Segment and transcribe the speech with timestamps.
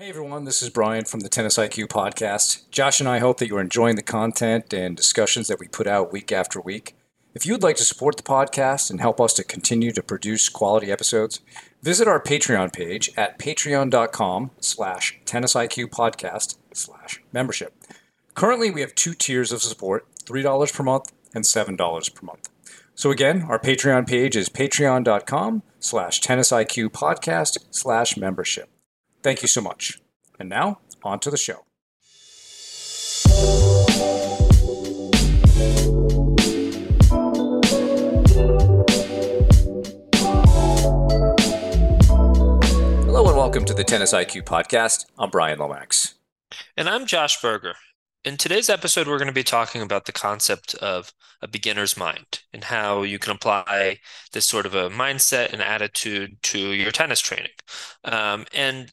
[0.00, 2.70] Hey everyone, this is Brian from the Tennis IQ podcast.
[2.70, 6.10] Josh and I hope that you're enjoying the content and discussions that we put out
[6.10, 6.96] week after week.
[7.34, 10.48] If you would like to support the podcast and help us to continue to produce
[10.48, 11.42] quality episodes,
[11.82, 17.74] visit our Patreon page at patreon.com slash tennisiqpodcast slash membership.
[18.34, 22.48] Currently, we have two tiers of support, $3 per month and $7 per month.
[22.94, 28.70] So again, our Patreon page is patreon.com slash tennisiqpodcast slash membership.
[29.22, 30.00] Thank you so much.
[30.38, 31.66] And now, on to the show.
[43.04, 45.04] Hello and welcome to the Tennis IQ podcast.
[45.18, 46.14] I'm Brian Lomax.
[46.78, 47.74] And I'm Josh Berger.
[48.24, 51.12] In today's episode, we're going to be talking about the concept of
[51.42, 53.98] a beginner's mind and how you can apply
[54.32, 57.52] this sort of a mindset and attitude to your tennis training.
[58.04, 58.92] Um, and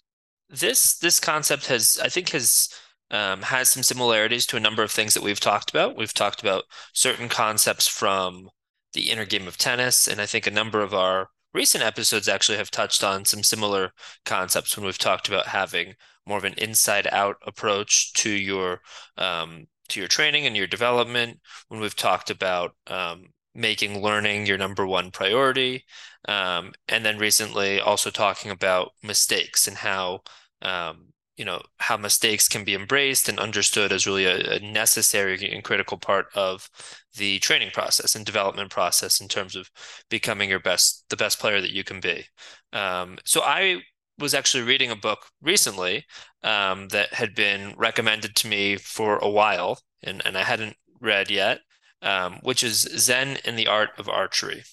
[0.50, 2.70] this this concept has I think has
[3.12, 5.98] um, has some similarities to a number of things that we've talked about.
[5.98, 8.50] We've talked about certain concepts from
[8.94, 12.58] the inner game of tennis, and I think a number of our recent episodes actually
[12.58, 13.92] have touched on some similar
[14.26, 15.96] concepts when we've talked about having
[16.26, 18.82] more of an inside out approach to your
[19.18, 21.40] um, to your training and your development.
[21.70, 25.84] When we've talked about um, making learning your number one priority.
[26.28, 30.22] Um, and then recently also talking about mistakes and how,
[30.62, 35.52] um, you know, how mistakes can be embraced and understood as really a, a, necessary
[35.52, 36.70] and critical part of
[37.16, 39.70] the training process and development process in terms of
[40.10, 42.26] becoming your best, the best player that you can be.
[42.74, 43.82] Um, so I
[44.20, 46.06] was actually reading a book recently
[46.44, 51.32] um, that had been recommended to me for a while and, and I hadn't read
[51.32, 51.60] yet
[52.02, 54.64] um, which is Zen and the Art of Archery.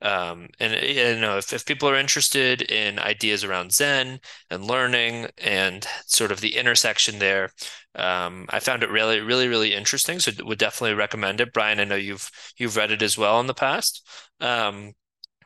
[0.00, 5.28] Um, and you know, if, if people are interested in ideas around Zen and learning
[5.38, 7.50] and sort of the intersection there,
[7.94, 10.18] um, I found it really, really, really interesting.
[10.20, 11.52] So would definitely recommend it.
[11.52, 14.08] Brian, I know you've you've read it as well in the past.
[14.40, 14.92] Um,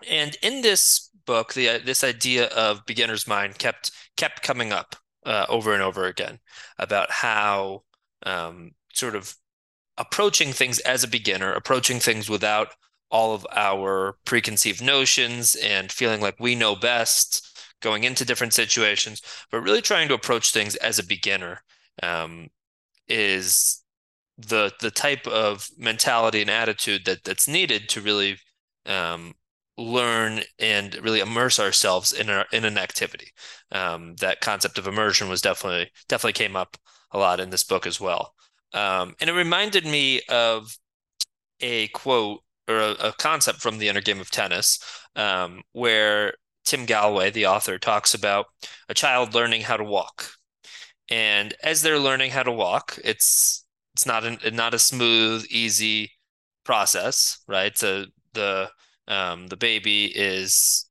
[0.09, 5.47] and in this book, the this idea of beginner's mind kept kept coming up uh,
[5.49, 6.39] over and over again
[6.79, 7.83] about how
[8.25, 9.35] um, sort of
[9.97, 12.69] approaching things as a beginner, approaching things without
[13.11, 17.47] all of our preconceived notions and feeling like we know best
[17.81, 21.63] going into different situations, but really trying to approach things as a beginner
[22.03, 22.49] um,
[23.09, 23.83] is
[24.37, 28.37] the the type of mentality and attitude that that's needed to really
[28.87, 29.33] um,
[29.77, 33.31] learn and really immerse ourselves in a, in an activity.
[33.71, 36.77] Um, that concept of immersion was definitely definitely came up
[37.13, 38.35] a lot in this book as well.
[38.75, 40.77] Um, and it reminded me of
[41.61, 44.79] a quote or a, a concept from the inner game of tennis,
[45.17, 48.47] um, where Tim Gallwey, the author, talks about
[48.89, 50.31] a child learning how to walk.
[51.11, 53.65] And as they're learning how to walk, it's
[53.95, 56.11] it's not an, not a smooth, easy
[56.65, 57.77] process, right?
[57.77, 58.71] So the
[59.07, 60.89] um, the baby is,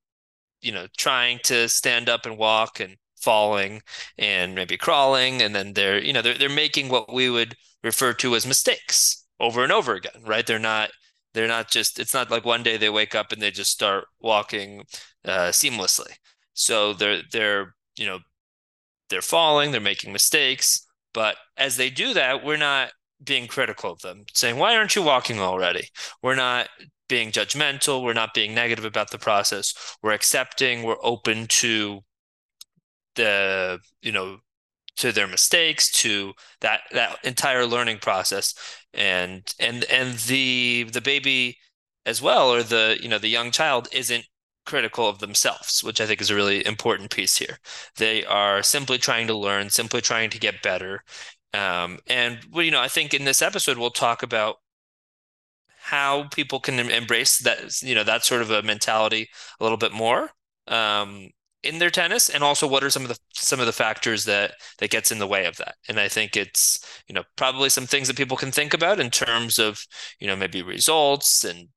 [0.61, 3.81] you know, trying to stand up and walk and falling
[4.17, 8.19] and maybe crawling, and then they're you know they're they're making what we would referred
[8.19, 10.45] to as mistakes over and over again, right?
[10.45, 10.91] They're not
[11.33, 14.05] they're not just it's not like one day they wake up and they just start
[14.19, 14.83] walking
[15.25, 16.11] uh, seamlessly.
[16.53, 18.19] So they're they're you know
[19.09, 22.91] they're falling, they're making mistakes, but as they do that, we're not
[23.23, 25.87] being critical of them, saying why aren't you walking already?
[26.21, 26.69] We're not
[27.09, 29.73] being judgmental, we're not being negative about the process.
[30.01, 32.01] We're accepting, we're open to
[33.15, 34.37] the you know
[34.97, 38.53] to their mistakes to that that entire learning process.
[38.93, 41.57] And and and the the baby
[42.05, 44.25] as well or the you know the young child isn't
[44.65, 47.57] critical of themselves which i think is a really important piece here.
[47.97, 51.03] They are simply trying to learn simply trying to get better.
[51.53, 54.57] Um, and well, you know i think in this episode we'll talk about
[55.83, 59.29] how people can embrace that you know that sort of a mentality
[59.59, 60.29] a little bit more.
[60.67, 61.29] Um,
[61.63, 64.53] in their tennis and also what are some of the some of the factors that
[64.79, 65.75] that gets in the way of that?
[65.87, 69.09] And i think it's you know probably some things that people can think about in
[69.09, 69.85] terms of
[70.19, 71.69] you know maybe results and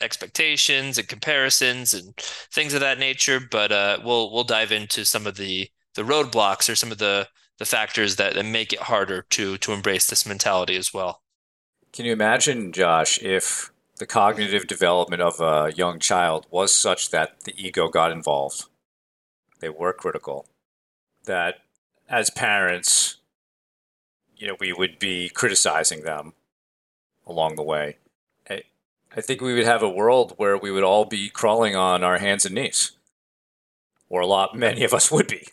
[0.00, 2.14] expectations and comparisons and
[2.52, 6.70] things of that nature but uh, we'll we'll dive into some of the the roadblocks
[6.70, 7.26] or some of the
[7.58, 11.22] the factors that, that make it harder to to embrace this mentality as well.
[11.92, 17.44] Can you imagine josh if the cognitive development of a young child was such that
[17.44, 18.66] the ego got involved
[19.66, 20.46] they were critical.
[21.24, 21.56] That
[22.08, 23.16] as parents,
[24.36, 26.34] you know, we would be criticizing them
[27.26, 27.96] along the way.
[28.48, 28.62] I,
[29.16, 32.18] I think we would have a world where we would all be crawling on our
[32.18, 32.92] hands and knees,
[34.08, 35.48] or a lot, many of us would be.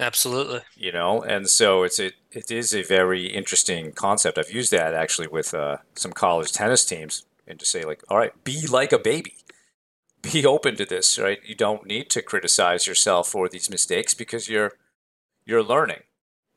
[0.00, 0.62] Absolutely.
[0.76, 4.38] You know, and so it's a, it is a very interesting concept.
[4.38, 8.18] I've used that actually with uh, some college tennis teams, and to say like, all
[8.18, 9.34] right, be like a baby,
[10.22, 11.40] be open to this, right?
[11.44, 14.72] You don't need to criticize yourself for these mistakes because you're
[15.44, 16.02] you're learning,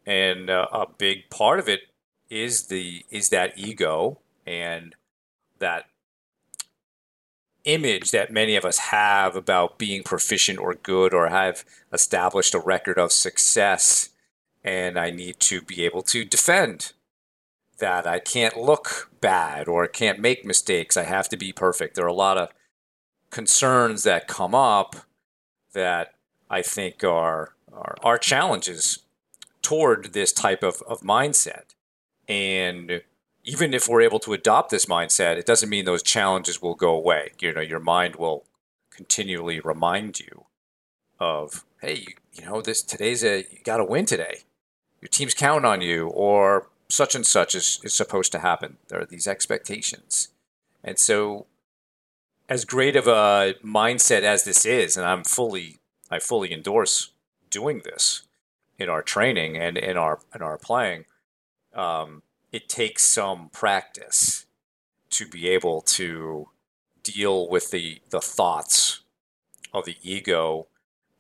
[0.06, 1.82] and uh, a big part of it
[2.30, 4.96] is the is that ego and
[5.60, 5.86] that
[7.66, 12.60] image that many of us have about being proficient or good or have established a
[12.60, 14.10] record of success.
[14.64, 16.94] And I need to be able to defend
[17.80, 18.08] that.
[18.08, 20.96] I can't look bad or I can't make mistakes.
[20.96, 21.96] I have to be perfect.
[21.96, 22.50] There are a lot of
[23.30, 24.96] concerns that come up
[25.74, 26.14] that
[26.50, 29.00] I think are, are, are challenges
[29.62, 31.74] toward this type of, of mindset.
[32.28, 33.02] And
[33.44, 36.96] even if we're able to adopt this mindset, it doesn't mean those challenges will go
[36.96, 37.32] away.
[37.40, 38.46] You know, your mind will
[38.90, 40.46] continually remind you
[41.20, 44.40] of, hey, you, you know, this today's a you got to win today.
[45.02, 48.78] Your team's counting on you, or such and such is, is supposed to happen.
[48.88, 50.30] There are these expectations,
[50.84, 51.46] and so
[52.48, 57.12] as great of a mindset as this is, and I'm fully I fully endorse
[57.50, 58.24] doing this
[58.78, 61.06] in our training and in our in our playing.
[61.74, 62.22] Um,
[62.52, 64.46] it takes some practice
[65.10, 66.50] to be able to
[67.04, 69.02] deal with the the thoughts
[69.74, 70.68] of the ego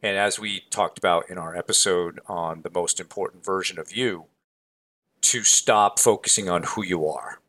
[0.01, 4.25] and as we talked about in our episode on the most important version of you
[5.21, 7.39] to stop focusing on who you are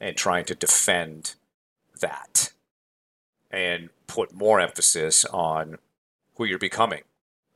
[0.00, 1.34] and trying to defend
[2.00, 2.31] that
[3.52, 5.78] and put more emphasis on
[6.36, 7.02] who you're becoming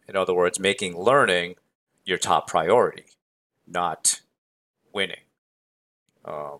[0.09, 1.55] in other words making learning
[2.05, 3.07] your top priority
[3.67, 4.21] not
[4.93, 5.21] winning.
[6.25, 6.59] Um,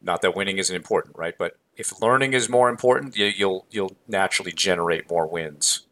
[0.00, 1.34] not that winning isn't important, right?
[1.36, 5.86] But if learning is more important, you, you'll you'll naturally generate more wins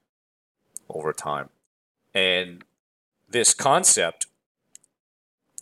[0.89, 1.51] over time.
[2.15, 2.65] And
[3.29, 4.27] this concept,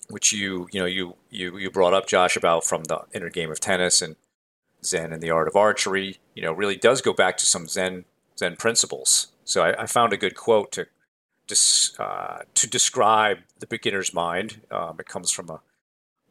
[0.09, 3.51] which you you know you you you brought up, Josh, about from the inner game
[3.51, 4.17] of tennis and
[4.85, 8.05] Zen and the art of archery, you know, really does go back to some Zen
[8.39, 9.29] Zen principles.
[9.45, 10.87] So I, I found a good quote to
[11.99, 14.63] uh, to describe the beginner's mind.
[14.71, 15.61] Um, it comes from a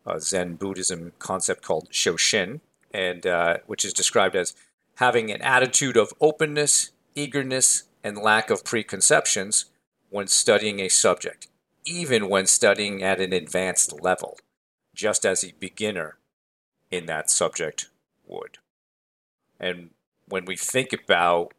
[0.05, 2.61] a Zen Buddhism concept called Shoshin,
[2.93, 4.55] and uh, which is described as
[4.95, 9.65] having an attitude of openness, eagerness, and lack of preconceptions
[10.09, 11.47] when studying a subject,
[11.85, 14.37] even when studying at an advanced level,
[14.93, 16.17] just as a beginner
[16.89, 17.90] in that subject
[18.31, 18.57] would.
[19.59, 19.91] And
[20.27, 21.53] when we think about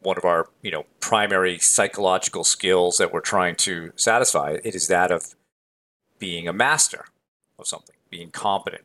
[0.00, 4.86] one of our, you know, primary psychological skills that we're trying to satisfy, it is
[4.88, 5.34] that of
[6.18, 7.06] being a master
[7.58, 8.84] of something, being competent.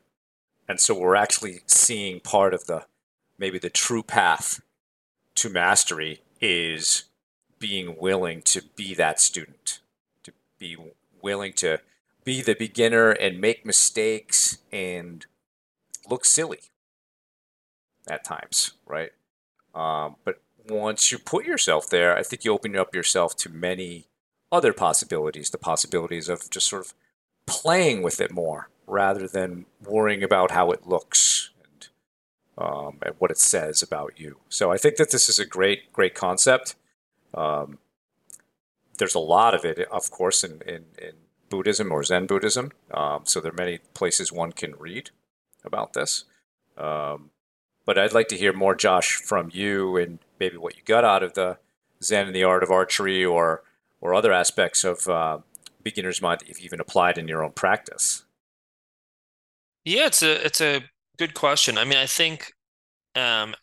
[0.68, 2.86] And so we're actually seeing part of the
[3.38, 4.62] maybe the true path
[5.36, 7.06] to mastery is
[7.60, 9.80] being willing to be that student,
[10.24, 10.78] to be
[11.22, 11.80] willing to
[12.24, 15.26] be the beginner and make mistakes and
[16.12, 16.60] look silly
[18.10, 19.12] at times, right?
[19.74, 24.08] Um, but once you put yourself there, I think you open up yourself to many
[24.52, 26.94] other possibilities, the possibilities of just sort of
[27.46, 31.88] playing with it more rather than worrying about how it looks and,
[32.58, 34.38] um, and what it says about you.
[34.50, 36.76] So I think that this is a great, great concept.
[37.34, 37.78] Um,
[38.98, 41.14] there's a lot of it, of course, in, in, in
[41.50, 42.72] Buddhism or Zen Buddhism.
[42.94, 45.12] Um, so there are many places one can read
[45.64, 46.26] about this.
[46.78, 47.30] Um,
[47.86, 51.24] but I'd like to hear more, Josh, from you and maybe what you got out
[51.24, 51.58] of the
[52.04, 53.64] Zen and the art of archery or
[54.00, 55.38] or other aspects of uh,
[55.84, 58.26] beginner's mind if you've even applied in your own practice?
[59.86, 60.84] Yeah, it's a it's a
[61.18, 61.78] good question.
[61.78, 62.54] I mean, I think
[63.16, 63.56] um,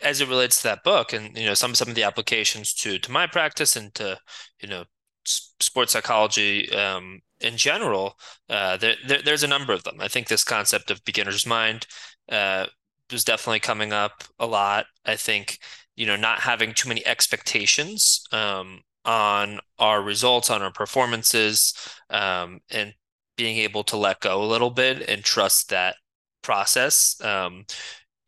[0.00, 2.98] as it relates to that book, and you know, some some of the applications to
[2.98, 4.18] to my practice and to
[4.60, 4.84] you know
[5.24, 10.00] sports psychology um, in general, uh, there, there, there's a number of them.
[10.00, 11.86] I think this concept of beginner's mind
[12.30, 12.66] uh,
[13.10, 14.86] was definitely coming up a lot.
[15.04, 15.58] I think
[15.96, 21.74] you know not having too many expectations um, on our results, on our performances,
[22.10, 22.94] um, and
[23.36, 25.96] being able to let go a little bit and trust that
[26.42, 27.20] process.
[27.22, 27.64] Um,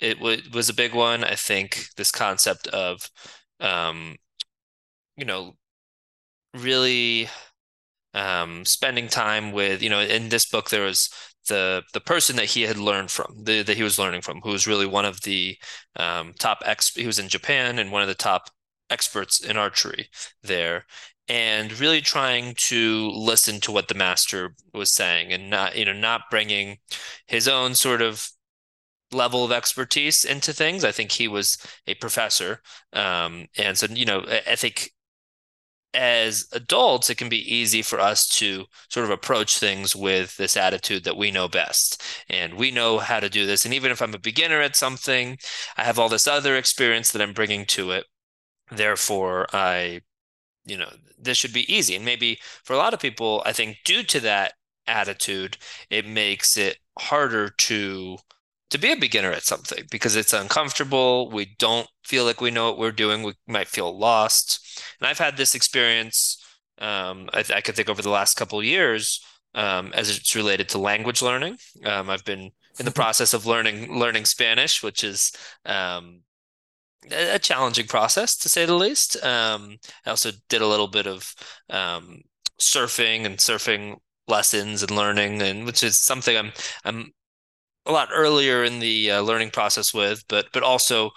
[0.01, 1.25] it w- was a big one.
[1.25, 3.09] I think this concept of,
[3.61, 4.17] um,
[5.17, 5.57] you know,
[6.55, 7.29] really
[8.15, 11.11] um, spending time with, you know, in this book there was
[11.49, 14.51] the the person that he had learned from, the, that he was learning from, who
[14.51, 15.57] was really one of the
[15.97, 16.95] um, top ex.
[16.95, 18.51] He was in Japan and one of the top
[18.91, 20.09] experts in archery
[20.43, 20.87] there,
[21.29, 25.93] and really trying to listen to what the master was saying and not you know
[25.93, 26.79] not bringing
[27.27, 28.29] his own sort of
[29.13, 31.57] level of expertise into things i think he was
[31.87, 32.61] a professor
[32.93, 34.91] um, and so you know i, I think
[35.95, 40.57] as adults, it can be easy for us to sort of approach things with this
[40.57, 43.65] attitude that we know best and we know how to do this.
[43.65, 45.39] And even if I'm a beginner at something,
[45.77, 48.07] I have all this other experience that I'm bringing to it.
[48.71, 50.01] Therefore, I,
[50.65, 51.95] you know, this should be easy.
[51.97, 54.55] And maybe for a lot of people, I think due to that
[54.87, 55.57] attitude,
[55.91, 58.19] it makes it harder to
[58.71, 61.31] to be a beginner at something because it's uncomfortable.
[61.31, 63.23] We don't feel like we know what we're doing.
[63.23, 64.83] We might feel lost.
[65.01, 66.43] And I've had this experience.
[66.79, 69.21] Um, I, I could think over the last couple of years
[69.55, 71.57] um, as it's related to language learning.
[71.85, 75.33] Um, I've been in the process of learning learning Spanish, which is
[75.65, 76.21] um,
[77.11, 79.23] a challenging process to say the least.
[79.25, 81.35] Um, I also did a little bit of
[81.71, 82.23] um,
[82.61, 86.53] surfing and surfing lessons and learning, and which is something I'm
[86.85, 87.13] I'm
[87.87, 91.11] a lot earlier in the uh, learning process with, but but also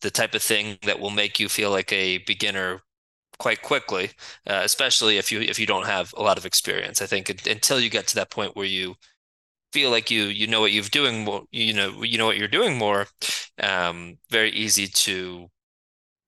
[0.00, 2.82] the type of thing that will make you feel like a beginner
[3.38, 4.10] quite quickly,
[4.48, 7.02] uh, especially if you if you don't have a lot of experience.
[7.02, 8.96] I think until you get to that point where you
[9.72, 12.48] feel like you you know what you're doing more, you know you know what you're
[12.48, 13.06] doing more,
[13.62, 15.48] um, very easy to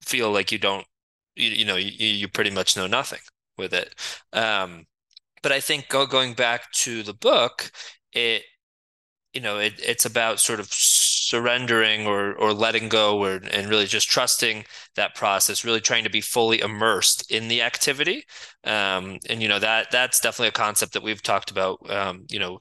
[0.02, 0.86] feel like you don't
[1.36, 3.20] you, you know you, you pretty much know nothing
[3.58, 3.94] with it.
[4.32, 4.86] Um,
[5.42, 7.70] but I think go, going back to the book,
[8.12, 8.42] it
[9.36, 13.84] you know it, it's about sort of surrendering or or letting go or and really
[13.84, 14.64] just trusting
[14.94, 18.24] that process really trying to be fully immersed in the activity.
[18.64, 22.38] Um, and you know that that's definitely a concept that we've talked about um, you
[22.38, 22.60] know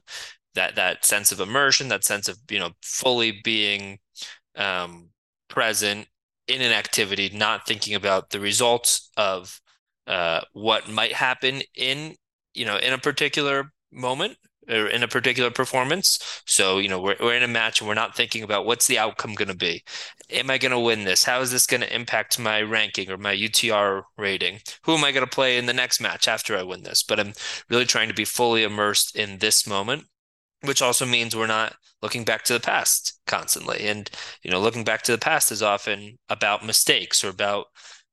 [0.54, 3.98] that that sense of immersion that sense of you know fully being
[4.56, 5.08] um,
[5.48, 6.06] present
[6.46, 9.60] in an activity not thinking about the results of
[10.06, 12.14] uh, what might happen in
[12.52, 14.36] you know in a particular moment
[14.68, 16.42] or in a particular performance.
[16.46, 18.98] So, you know, we're, we're in a match and we're not thinking about what's the
[18.98, 19.84] outcome going to be.
[20.30, 21.24] Am I going to win this?
[21.24, 24.60] How is this going to impact my ranking or my UTR rating?
[24.82, 27.02] Who am I going to play in the next match after I win this?
[27.02, 27.32] But I'm
[27.68, 30.04] really trying to be fully immersed in this moment,
[30.62, 33.86] which also means we're not looking back to the past constantly.
[33.86, 34.10] And,
[34.42, 37.66] you know, looking back to the past is often about mistakes or about,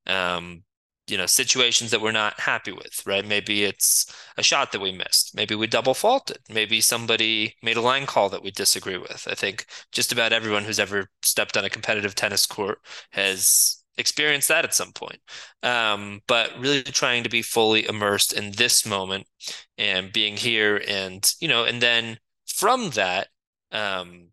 [0.08, 0.64] um,
[1.08, 3.26] you know situations that we're not happy with right?
[3.26, 4.06] Maybe it's
[4.38, 5.36] a shot that we missed.
[5.36, 6.40] Maybe we double faulted.
[6.50, 9.28] Maybe somebody made a line call that we disagree with.
[9.30, 12.80] I think just about everyone who's ever stepped on a competitive tennis court
[13.12, 15.20] has experienced that at some point.
[15.62, 19.28] Um, but really trying to be fully immersed in this moment
[19.78, 23.28] and being here and you know and then from that
[23.72, 24.30] um,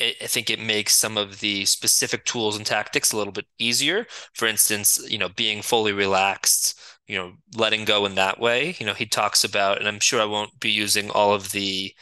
[0.00, 4.06] I think it makes some of the specific tools and tactics a little bit easier.
[4.34, 8.76] For instance, you know, being fully relaxed, you know, letting go in that way.
[8.78, 11.94] You know, he talks about, and I'm sure I won't be using all of the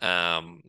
[0.00, 0.62] um,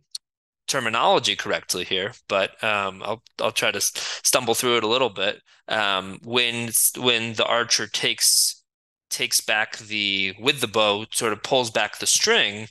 [0.67, 5.41] terminology correctly here, but um, I'll I'll try to stumble through it a little bit.
[5.67, 8.63] Um, when when the archer takes
[9.09, 12.67] takes back the with the bow, sort of pulls back the string,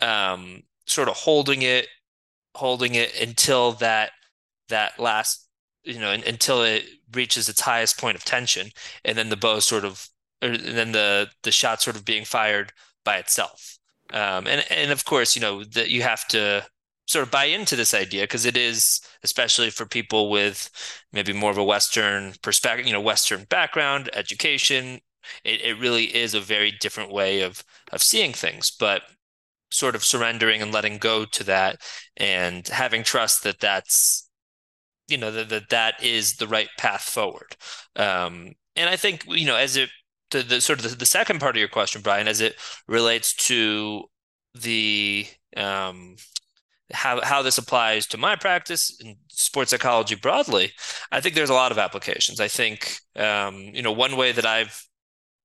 [0.00, 1.88] um, sort of holding it
[2.54, 4.12] holding it until that
[4.68, 5.48] that last
[5.84, 8.68] you know until it reaches its highest point of tension
[9.04, 10.08] and then the bow sort of
[10.42, 12.72] or, and then the the shot sort of being fired
[13.04, 13.78] by itself.
[14.12, 16.64] Um, and and of course you know that you have to
[17.06, 20.70] sort of buy into this idea because it is especially for people with
[21.12, 25.00] maybe more of a western perspective you know western background education
[25.44, 28.70] it, it really is a very different way of of seeing things.
[28.70, 29.02] But
[29.72, 31.80] sort of surrendering and letting go to that
[32.16, 34.28] and having trust that that's
[35.08, 37.56] you know that that, that is the right path forward
[37.96, 39.90] um, and i think you know as it
[40.30, 43.34] the, the sort of the, the second part of your question brian as it relates
[43.34, 44.04] to
[44.54, 45.26] the
[45.56, 46.16] um,
[46.92, 50.72] how how this applies to my practice and sports psychology broadly,
[51.10, 52.40] I think there's a lot of applications.
[52.40, 54.84] I think um, you know one way that I've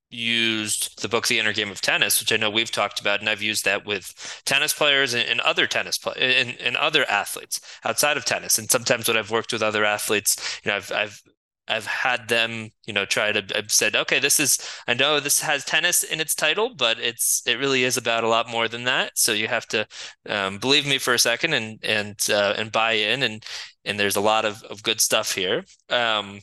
[0.09, 3.29] used the book The Inner Game of Tennis, which I know we've talked about, and
[3.29, 7.59] I've used that with tennis players and, and other tennis play and, and other athletes
[7.83, 8.57] outside of tennis.
[8.57, 11.21] And sometimes when I've worked with other athletes, you know, I've I've
[11.69, 15.41] I've had them, you know, try to I've said, okay, this is I know this
[15.41, 18.85] has tennis in its title, but it's it really is about a lot more than
[18.85, 19.17] that.
[19.17, 19.87] So you have to
[20.29, 23.43] um, believe me for a second and and uh, and buy in and
[23.83, 25.65] and there's a lot of, of good stuff here.
[25.89, 26.39] Um,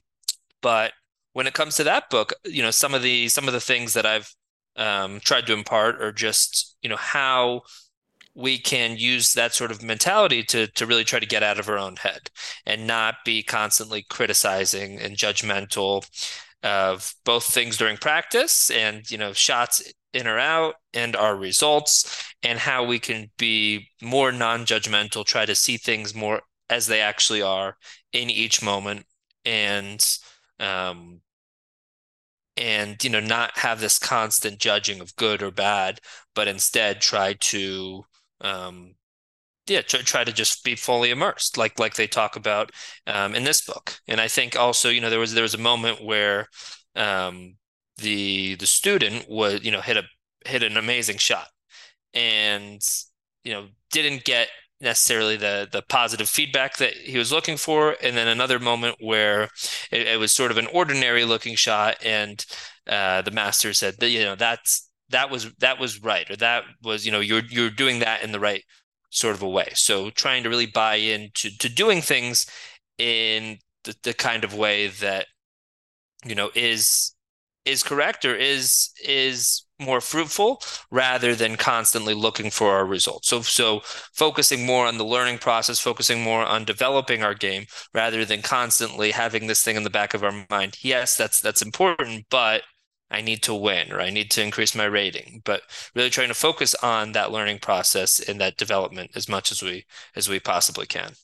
[0.61, 0.93] but
[1.35, 3.93] when it comes to that book, you know, some of the some of the things
[3.93, 4.35] that I've
[4.77, 7.63] um, tried to impart are just you know how
[8.35, 11.69] we can use that sort of mentality to to really try to get out of
[11.69, 12.31] our own head
[12.67, 16.05] and not be constantly criticizing and judgmental
[16.63, 22.33] of both things during practice and you know shots in or out and our results
[22.43, 27.43] and how we can be more non-judgmental try to see things more as they actually
[27.43, 27.77] are
[28.13, 29.05] in each moment
[29.45, 30.19] and
[30.61, 31.21] um,
[32.57, 36.01] and you know not have this constant judging of good or bad,
[36.35, 38.05] but instead try to
[38.41, 38.95] um,
[39.67, 42.71] yeah try, try to just be fully immersed like like they talk about
[43.07, 43.99] um, in this book.
[44.09, 46.49] And i think also you know there was there was a moment where
[46.97, 47.57] um,
[47.99, 50.05] the the student was you know hit a
[50.47, 51.49] hit an amazing shot
[52.15, 52.81] and
[53.45, 54.49] you know didn't get
[54.81, 57.97] necessarily the the positive feedback that he was looking for.
[58.03, 59.45] And then another moment where
[59.91, 62.45] it, it was sort of an ordinary looking shot and
[62.89, 66.65] uh, the master said that you know that's that was that was right or that
[66.83, 68.63] was you know you're you're doing that in the right
[69.11, 69.71] sort of a way.
[69.75, 72.47] So trying to really buy into to doing things
[72.99, 75.27] in the, the kind of way that
[76.25, 77.14] you know is
[77.65, 83.29] is correct or is is more fruitful rather than constantly looking for our results.
[83.29, 83.81] So so
[84.13, 89.11] focusing more on the learning process, focusing more on developing our game rather than constantly
[89.11, 90.79] having this thing in the back of our mind.
[90.83, 92.63] Yes, that's that's important, but
[93.11, 95.43] I need to win or I need to increase my rating.
[95.45, 95.63] But
[95.95, 99.87] really trying to focus on that learning process and that development as much as we
[100.17, 101.15] as we possibly can.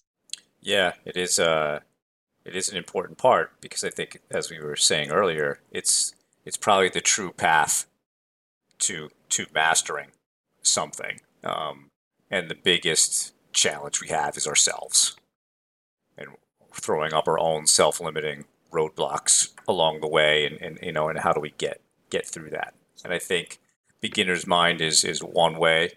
[0.61, 1.81] Yeah, it is uh
[2.45, 6.57] it is an important part because I think as we were saying earlier, it's it's
[6.57, 7.87] probably the true path
[8.79, 10.09] to to mastering
[10.63, 11.21] something.
[11.45, 11.91] Um,
[12.31, 15.17] and the biggest challenge we have is ourselves,
[16.17, 16.29] and
[16.73, 21.33] throwing up our own self-limiting roadblocks along the way, and, and you know, and how
[21.33, 21.81] do we get
[22.11, 22.75] get through that?
[23.05, 23.59] And I think
[24.01, 25.93] beginner's mind is is one way.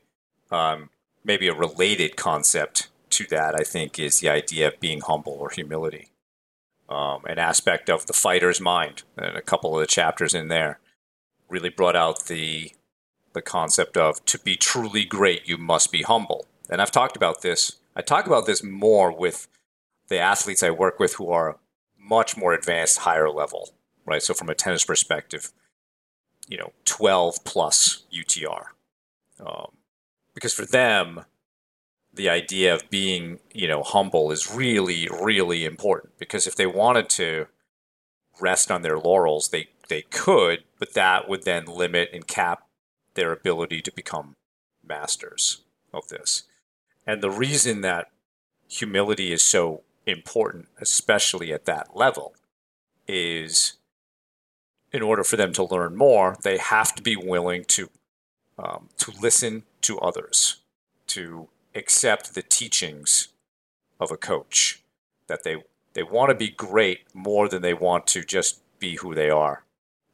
[0.52, 0.90] Um,
[1.24, 5.50] maybe a related concept to that, I think, is the idea of being humble or
[5.50, 6.10] humility.
[6.90, 10.80] Um, an aspect of the fighter's mind, and a couple of the chapters in there
[11.50, 12.72] really brought out the
[13.34, 16.46] the concept of to be truly great, you must be humble.
[16.70, 17.80] And I've talked about this.
[17.96, 19.48] I talk about this more with
[20.08, 21.58] the athletes I work with who are
[22.00, 23.72] much more advanced, higher level,
[24.06, 24.22] right?
[24.22, 25.52] So from a tennis perspective,
[26.48, 28.66] you know, 12 plus UTR.
[29.40, 29.72] Um,
[30.34, 31.26] because for them,
[32.14, 36.18] the idea of being, you know, humble is really, really important.
[36.18, 37.48] Because if they wanted to
[38.40, 42.64] rest on their laurels, they they could, but that would then limit and cap
[43.16, 44.36] their ability to become
[44.86, 45.62] masters
[45.94, 46.44] of this.
[47.06, 48.10] And the reason that
[48.68, 52.34] humility is so important, especially at that level,
[53.08, 53.74] is
[54.92, 57.90] in order for them to learn more, they have to be willing to
[58.58, 60.62] um, to listen to others,
[61.08, 63.30] to accept the teachings
[64.00, 64.82] of a coach.
[65.28, 69.16] That they they want to be great more than they want to just be who
[69.16, 69.64] they are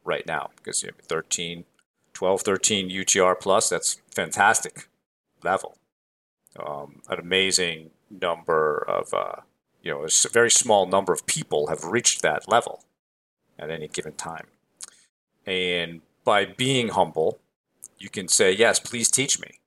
[0.04, 0.50] right now.
[0.56, 1.64] Because you know, 13,
[2.12, 4.88] 12, 13 UTR plus, that's fantastic
[5.42, 5.76] level.
[6.58, 9.42] Um, an amazing number of, uh,
[9.82, 12.84] you know, a very small number of people have reached that level
[13.58, 14.46] at any given time.
[15.46, 17.38] And by being humble,
[17.98, 19.59] you can say, yes, please teach me.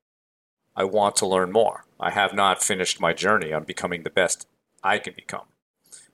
[0.75, 1.85] I want to learn more.
[1.99, 4.47] I have not finished my journey on becoming the best
[4.83, 5.45] I can become.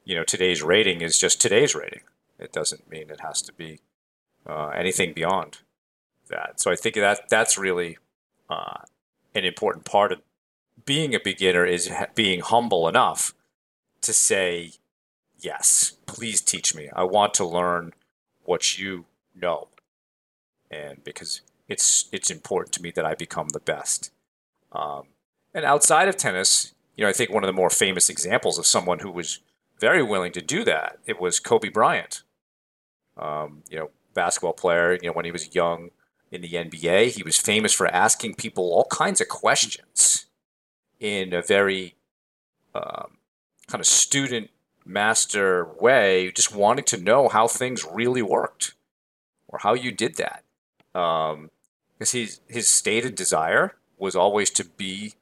[0.04, 2.02] You know, today's rating is just today's rating.
[2.38, 3.80] It doesn't mean it has to be
[4.46, 5.60] uh, anything beyond
[6.30, 6.60] that.
[6.60, 7.98] So I think that that's really
[8.50, 8.84] uh,
[9.36, 10.22] an important part of
[10.86, 13.34] being a beginner is being humble enough
[14.02, 14.72] to say,
[15.40, 16.90] yes, please teach me.
[16.96, 17.94] I want to learn
[18.44, 19.68] what you know.
[20.72, 24.12] And because it's it's important to me that I become the best.
[24.72, 25.04] Um,
[25.54, 28.68] and outside of tennis, you know, I think one of the more famous examples of
[28.68, 29.40] someone who was
[29.80, 32.24] very willing to do that, it was Kobe Bryant.
[33.18, 35.92] Um, you know, basketball player, you know, when he was young,
[36.32, 37.16] in the NBA.
[37.16, 40.26] He was famous for asking people all kinds of questions
[41.00, 41.96] in a very
[42.76, 43.18] um,
[43.68, 44.50] kind of student
[44.86, 48.74] master way, just wanting to know how things really worked
[49.48, 50.44] or how you did that.
[51.00, 51.52] Um,
[51.98, 55.14] because his his stated desire was always to be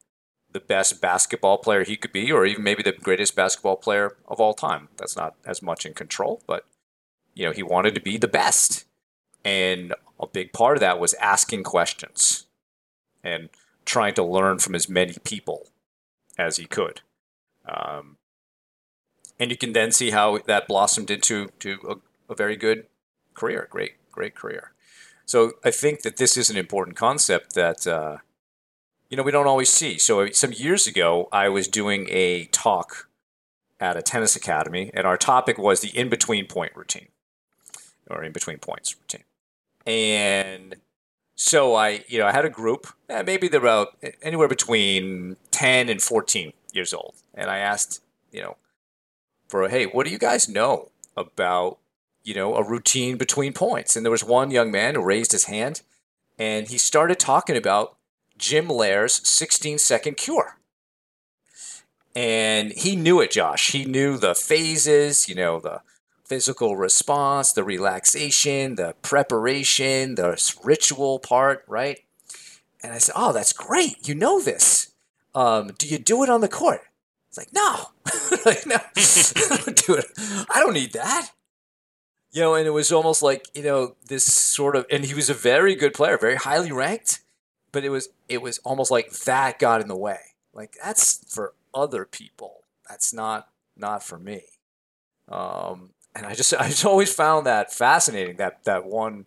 [0.51, 4.39] the best basketball player he could be, or even maybe the greatest basketball player of
[4.39, 4.87] all time.
[4.97, 6.65] That's not as much in control, but
[7.33, 8.85] you know he wanted to be the best,
[9.43, 12.45] and a big part of that was asking questions
[13.23, 13.49] and
[13.85, 15.67] trying to learn from as many people
[16.37, 17.01] as he could.
[17.67, 18.17] Um,
[19.39, 22.87] and you can then see how that blossomed into to a, a very good
[23.33, 24.71] career, great, great career.
[25.25, 28.17] So I think that this is an important concept that uh,
[29.09, 29.97] you know we don't always see.
[29.97, 33.09] So some years ago, I was doing a talk
[33.79, 37.07] at a tennis academy, and our topic was the in between point routine,
[38.09, 39.23] or in between points routine.
[39.85, 40.75] And
[41.35, 45.87] so I, you know, I had a group, eh, maybe they're about anywhere between 10
[45.87, 47.13] and 14 years old.
[47.33, 48.57] And I asked, you know,
[49.47, 51.77] for, hey, what do you guys know about,
[52.23, 53.95] you know, a routine between points.
[53.95, 55.81] And there was one young man who raised his hand
[56.39, 57.96] and he started talking about
[58.37, 60.57] Jim Loehr's 16 second cure.
[62.15, 63.71] And he knew it, Josh.
[63.71, 65.81] He knew the phases, you know, the
[66.25, 71.99] physical response, the relaxation, the preparation, the ritual part, right?
[72.83, 74.07] And I said, Oh, that's great.
[74.07, 74.91] You know this.
[75.33, 76.81] Um, do you do it on the court?
[77.29, 77.89] It's like, No,
[78.45, 78.77] like, no,
[79.73, 80.05] do it.
[80.49, 81.31] I don't need that.
[82.31, 85.29] You know, and it was almost like, you know, this sort of, and he was
[85.29, 87.21] a very good player, very highly ranked,
[87.71, 90.19] but it was, it was almost like that got in the way.
[90.53, 92.63] Like, that's for other people.
[92.89, 94.43] That's not, not for me.
[95.29, 99.25] Um, and I just I just always found that fascinating that that one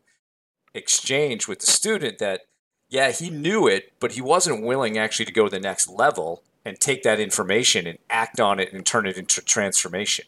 [0.74, 2.42] exchange with the student that
[2.88, 6.42] yeah he knew it but he wasn't willing actually to go to the next level
[6.64, 10.26] and take that information and act on it and turn it into transformation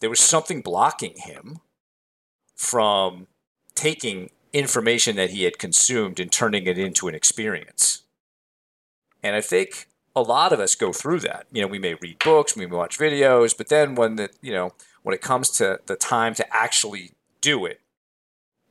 [0.00, 1.60] there was something blocking him
[2.54, 3.26] from
[3.74, 8.02] taking information that he had consumed and turning it into an experience
[9.28, 9.86] and i think
[10.16, 12.74] a lot of us go through that you know we may read books we may
[12.74, 14.72] watch videos but then when the you know
[15.08, 17.80] when it comes to the time to actually do it,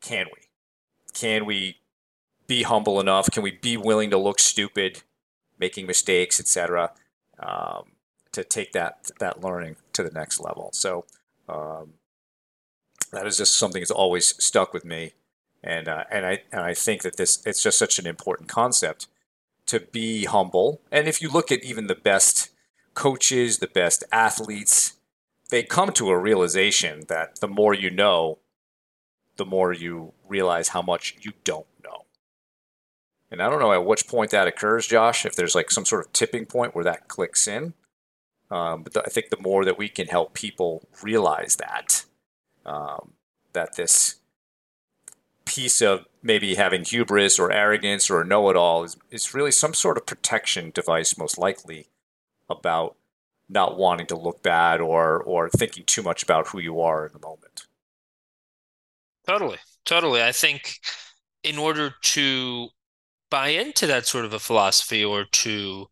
[0.01, 0.41] can we?
[1.13, 1.77] Can we
[2.45, 3.31] be humble enough?
[3.31, 5.01] Can we be willing to look stupid,
[5.57, 6.91] making mistakes, etc.,
[7.39, 7.93] um,
[8.33, 10.69] to take that that learning to the next level?
[10.73, 11.05] So
[11.49, 11.93] um,
[13.11, 15.13] that is just something that's always stuck with me,
[15.63, 19.07] and uh, and I and I think that this it's just such an important concept
[19.67, 20.81] to be humble.
[20.91, 22.49] And if you look at even the best
[22.93, 24.93] coaches, the best athletes,
[25.49, 28.39] they come to a realization that the more you know,
[29.37, 32.05] the more you realize how much you don't know.
[33.29, 36.05] And I don't know at which point that occurs, Josh, if there's like some sort
[36.05, 37.73] of tipping point where that clicks in.
[38.49, 42.05] Um, but I think the more that we can help people realize that,
[42.65, 43.11] um,
[43.53, 44.15] that this
[45.57, 49.73] piece of maybe having hubris or arrogance or know it all is, is really some
[49.73, 51.87] sort of protection device, most likely,
[52.47, 52.95] about
[53.49, 57.13] not wanting to look bad or or thinking too much about who you are in
[57.13, 57.65] the moment.
[59.25, 59.57] Totally.
[59.83, 60.21] Totally.
[60.21, 60.75] I think
[61.41, 62.67] in order to
[63.31, 65.87] buy into that sort of a philosophy or to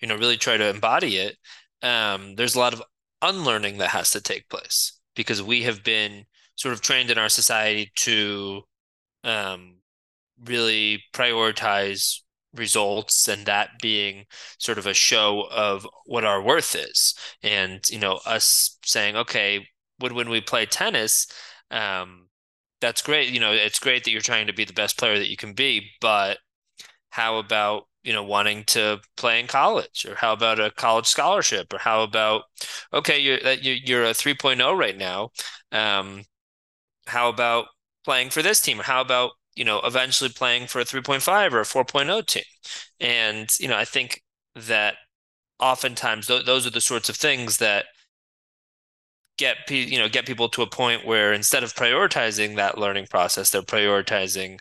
[0.00, 1.36] you know really try to embody it
[1.82, 2.82] um, there's a lot of
[3.22, 7.30] unlearning that has to take place because we have been sort of trained in our
[7.30, 8.62] society to
[9.26, 9.76] um,
[10.42, 12.20] really prioritize
[12.54, 14.24] results and that being
[14.58, 17.14] sort of a show of what our worth is.
[17.42, 19.66] And you know us saying okay
[19.98, 21.26] when when we play tennis
[21.70, 22.28] um
[22.80, 25.30] that's great you know it's great that you're trying to be the best player that
[25.30, 26.38] you can be but
[27.10, 30.06] how about you know wanting to play in college?
[30.08, 31.72] Or how about a college scholarship?
[31.72, 32.44] Or how about
[32.92, 35.30] okay you're you're a 3.0 right now
[35.72, 36.24] um
[37.06, 37.66] how about
[38.06, 41.60] playing for this team or how about you know, eventually playing for a 3.5 or
[41.60, 42.44] a 4.0 team.
[43.00, 44.22] And, you know, I think
[44.54, 44.96] that
[45.58, 47.86] oftentimes th- those are the sorts of things that
[49.38, 53.06] get pe- you know get people to a point where instead of prioritizing that learning
[53.06, 54.58] process they're prioritizing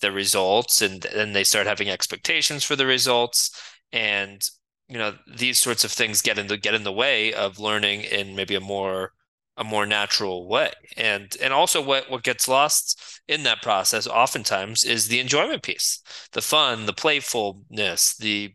[0.00, 3.50] the results and then they start having expectations for the results
[3.92, 4.50] and
[4.88, 8.02] you know these sorts of things get in the get in the way of learning
[8.02, 9.12] in maybe a more
[9.56, 10.72] a more natural way.
[10.96, 16.02] And and also what what gets lost in that process oftentimes is the enjoyment piece,
[16.32, 18.54] the fun, the playfulness, the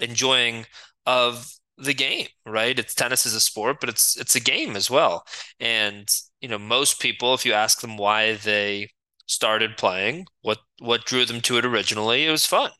[0.00, 0.66] enjoying
[1.06, 2.78] of the game, right?
[2.78, 5.24] It's tennis is a sport, but it's it's a game as well.
[5.58, 6.08] And
[6.40, 8.90] you know, most people if you ask them why they
[9.26, 12.70] started playing, what what drew them to it originally, it was fun.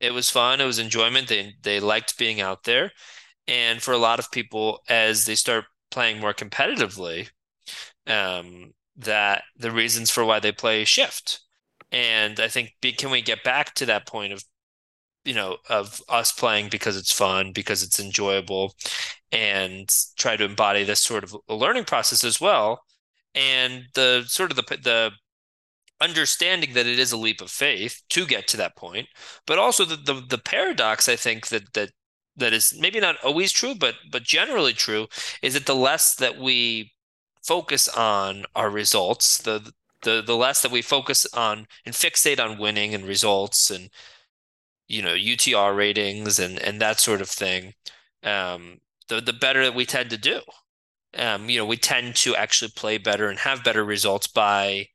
[0.00, 1.28] It was fun, it was enjoyment.
[1.28, 2.92] They they liked being out there.
[3.48, 7.28] And for a lot of people as they start playing more competitively,
[8.06, 11.40] um, that the reasons for why they play shift.
[11.92, 14.44] And I think can we get back to that point of
[15.24, 18.74] you know of us playing because it's fun because it's enjoyable
[19.32, 22.82] and try to embody this sort of learning process as well
[23.34, 25.10] and the sort of the the
[26.00, 29.06] understanding that it is a leap of faith to get to that point
[29.46, 31.90] but also the the, the paradox i think that that
[32.36, 35.08] that is maybe not always true, but but generally true,
[35.42, 36.92] is that the less that we
[37.42, 42.58] focus on our results, the the the less that we focus on and fixate on
[42.58, 43.90] winning and results and
[44.88, 47.74] you know UTR ratings and and that sort of thing,
[48.24, 50.40] um, the the better that we tend to do.
[51.18, 54.86] Um, you know, we tend to actually play better and have better results by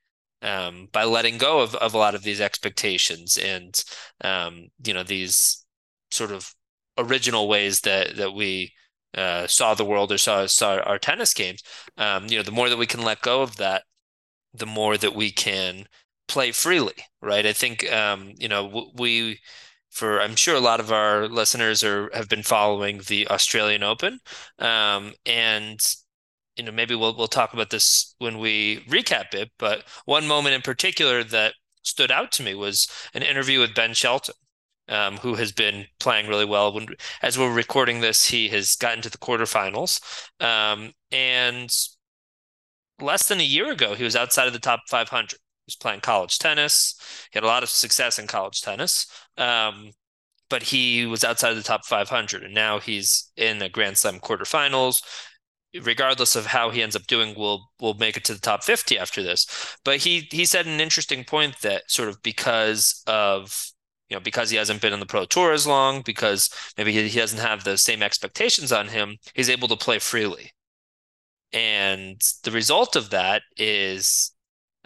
[0.42, 3.84] um, by letting go of, of a lot of these expectations and
[4.22, 5.66] um, you know these
[6.12, 6.54] sort of
[6.98, 8.74] original ways that that we
[9.16, 11.64] uh, saw the world or saw saw our tennis games.
[11.98, 13.84] Um, you know, the more that we can let go of that,
[14.54, 15.88] the more that we can
[16.28, 17.46] play freely, right?
[17.46, 19.40] I think um, you know we
[19.92, 24.20] for I'm sure a lot of our listeners are have been following the Australian Open,
[24.60, 25.80] um, and
[26.58, 29.52] you know maybe we'll we'll talk about this when we recap it.
[29.58, 31.54] But one moment in particular that
[31.84, 34.36] stood out to me was an interview with Ben Shelton.
[34.88, 36.72] Um, who has been playing really well.
[36.72, 36.86] When,
[37.24, 40.00] as we're recording this, he has gotten to the quarterfinals.
[40.40, 41.76] Um, and
[43.02, 45.32] less than a year ago, he was outside of the top 500.
[45.32, 47.00] He was playing college tennis.
[47.32, 49.08] He had a lot of success in college tennis.
[49.38, 49.92] Um,
[50.50, 54.20] but he was outside of the top 500 and now he's in the grand slam
[54.20, 55.02] quarterfinals
[55.82, 58.98] regardless of how he ends up doing will will make it to the top 50
[58.98, 59.48] after this
[59.84, 63.72] but he he said an interesting point that sort of because of
[64.10, 67.08] you know because he hasn't been in the pro tour as long because maybe he,
[67.08, 70.52] he doesn't have the same expectations on him he's able to play freely
[71.54, 74.32] and the result of that is,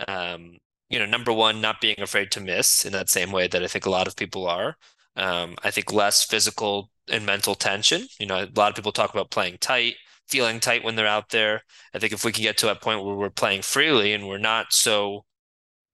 [0.08, 0.58] um,
[0.90, 3.68] you know, number one, not being afraid to miss in that same way that I
[3.68, 4.76] think a lot of people are.
[5.16, 8.08] Um, I think less physical and mental tension.
[8.20, 9.96] You know, a lot of people talk about playing tight,
[10.28, 11.64] feeling tight when they're out there.
[11.94, 14.38] I think if we can get to a point where we're playing freely and we're
[14.38, 15.26] not so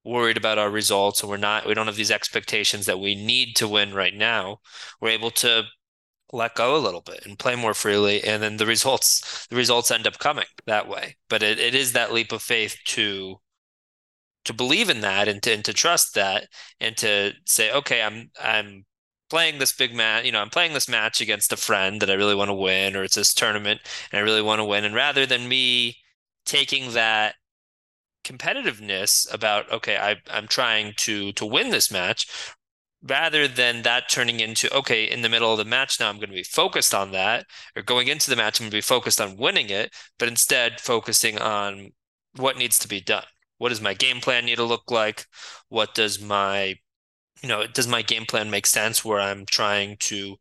[0.05, 3.55] worried about our results and we're not we don't have these expectations that we need
[3.55, 4.59] to win right now,
[5.01, 5.63] we're able to
[6.33, 9.91] let go a little bit and play more freely and then the results the results
[9.91, 11.15] end up coming that way.
[11.29, 13.37] But it, it is that leap of faith to
[14.45, 16.47] to believe in that and to, and to trust that
[16.79, 18.85] and to say okay i'm i'm
[19.27, 22.13] playing this big match you know i'm playing this match against a friend that i
[22.13, 24.85] really want to win or it's this tournament and i really want to win.
[24.85, 25.97] And rather than me
[26.45, 27.35] taking that
[28.25, 32.27] competitiveness about okay I, i'm trying to to win this match
[33.03, 36.29] rather than that turning into okay in the middle of the match now i'm going
[36.29, 39.21] to be focused on that or going into the match i'm going to be focused
[39.21, 41.91] on winning it but instead focusing on
[42.37, 43.23] what needs to be done.
[43.57, 45.25] What does my game plan need to look like?
[45.69, 46.75] What does my
[47.41, 50.37] you know does my game plan make sense where i'm trying to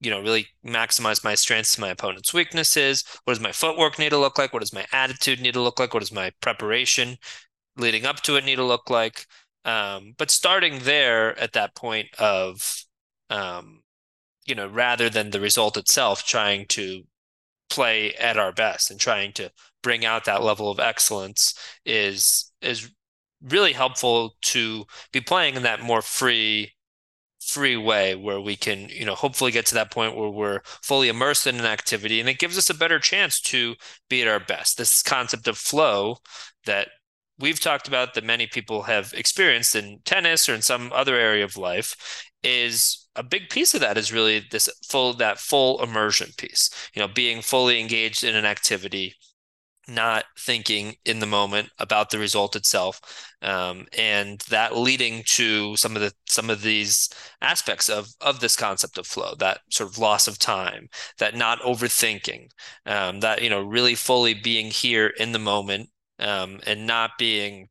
[0.00, 3.04] you know really maximize my strengths my opponent's weaknesses.
[3.24, 4.52] What does my footwork need to look like?
[4.52, 5.94] What does my attitude need to look like?
[5.94, 7.16] What does my preparation
[7.76, 9.26] leading up to it need to look like?
[9.64, 12.84] Um, but starting there at that point of,
[13.28, 13.82] um,
[14.46, 17.02] you know, rather than the result itself, trying to
[17.68, 19.50] play at our best and trying to
[19.82, 22.90] bring out that level of excellence is is
[23.42, 26.72] really helpful to be playing in that more free
[27.48, 31.08] free way where we can you know hopefully get to that point where we're fully
[31.08, 33.74] immersed in an activity and it gives us a better chance to
[34.10, 34.76] be at our best.
[34.76, 36.18] This concept of flow
[36.66, 36.88] that
[37.38, 41.44] we've talked about that many people have experienced in tennis or in some other area
[41.44, 46.28] of life is a big piece of that is really this full that full immersion
[46.36, 49.14] piece you know being fully engaged in an activity
[49.88, 53.00] not thinking in the moment about the result itself
[53.42, 57.08] um, and that leading to some of the some of these
[57.40, 61.60] aspects of of this concept of flow that sort of loss of time that not
[61.60, 62.48] overthinking
[62.86, 67.68] um, that you know really fully being here in the moment um, and not being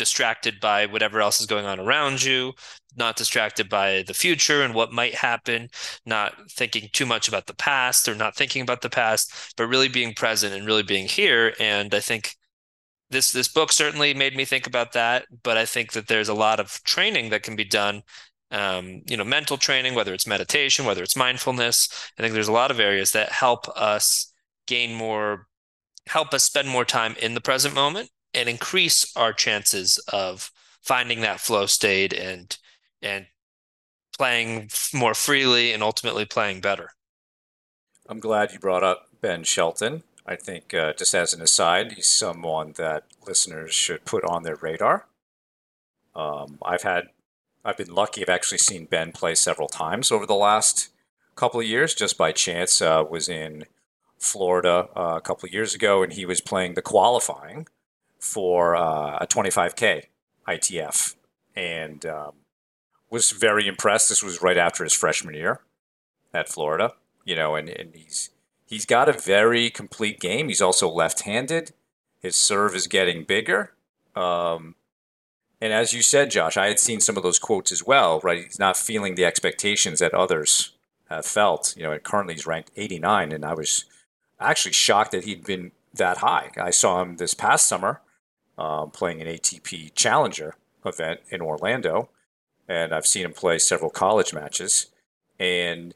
[0.00, 2.54] distracted by whatever else is going on around you,
[2.96, 5.68] not distracted by the future and what might happen,
[6.04, 9.88] not thinking too much about the past or not thinking about the past, but really
[9.88, 11.54] being present and really being here.
[11.60, 12.36] And I think
[13.10, 15.26] this this book certainly made me think about that.
[15.42, 18.02] But I think that there's a lot of training that can be done.
[18.52, 21.88] Um, you know, mental training, whether it's meditation, whether it's mindfulness.
[22.18, 24.32] I think there's a lot of areas that help us
[24.66, 25.46] gain more
[26.06, 30.50] help us spend more time in the present moment and increase our chances of
[30.82, 32.58] finding that flow state and
[33.02, 33.26] and
[34.16, 36.90] playing more freely and ultimately playing better.
[38.08, 40.02] I'm glad you brought up Ben Shelton.
[40.26, 44.56] I think, uh, just as an aside, he's someone that listeners should put on their
[44.56, 45.06] radar.
[46.14, 47.04] Um, I've had,
[47.64, 48.22] I've been lucky.
[48.22, 50.90] I've actually seen Ben play several times over the last
[51.34, 52.82] couple of years, just by chance.
[52.82, 53.64] Uh, was in
[54.18, 57.66] Florida uh, a couple of years ago, and he was playing the qualifying
[58.18, 60.04] for uh, a 25K
[60.46, 61.14] ITF
[61.56, 62.32] and um,
[63.10, 64.08] was very impressed.
[64.08, 65.60] This was right after his freshman year
[66.32, 66.94] at Florida,
[67.24, 68.30] you know, and, and he's
[68.66, 70.48] he's got a very complete game.
[70.48, 71.72] He's also left-handed.
[72.20, 73.72] His serve is getting bigger.
[74.14, 74.76] Um,
[75.60, 78.44] and as you said, Josh, I had seen some of those quotes as well, right?
[78.44, 80.72] He's not feeling the expectations that others
[81.08, 81.74] have felt.
[81.76, 83.84] You know, currently he's ranked 89, and I was
[84.38, 86.50] actually shocked that he'd been that high.
[86.56, 88.00] I saw him this past summer
[88.56, 92.08] um, playing an ATP Challenger event in Orlando,
[92.70, 94.86] and I've seen him play several college matches.
[95.40, 95.92] And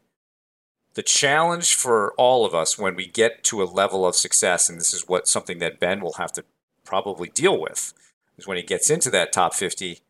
[0.94, 4.80] the challenge for all of us when we get to a level of success, and
[4.80, 6.44] this is what something that Ben will have to
[6.84, 7.94] probably deal with
[8.36, 10.00] is when he gets into that top 50,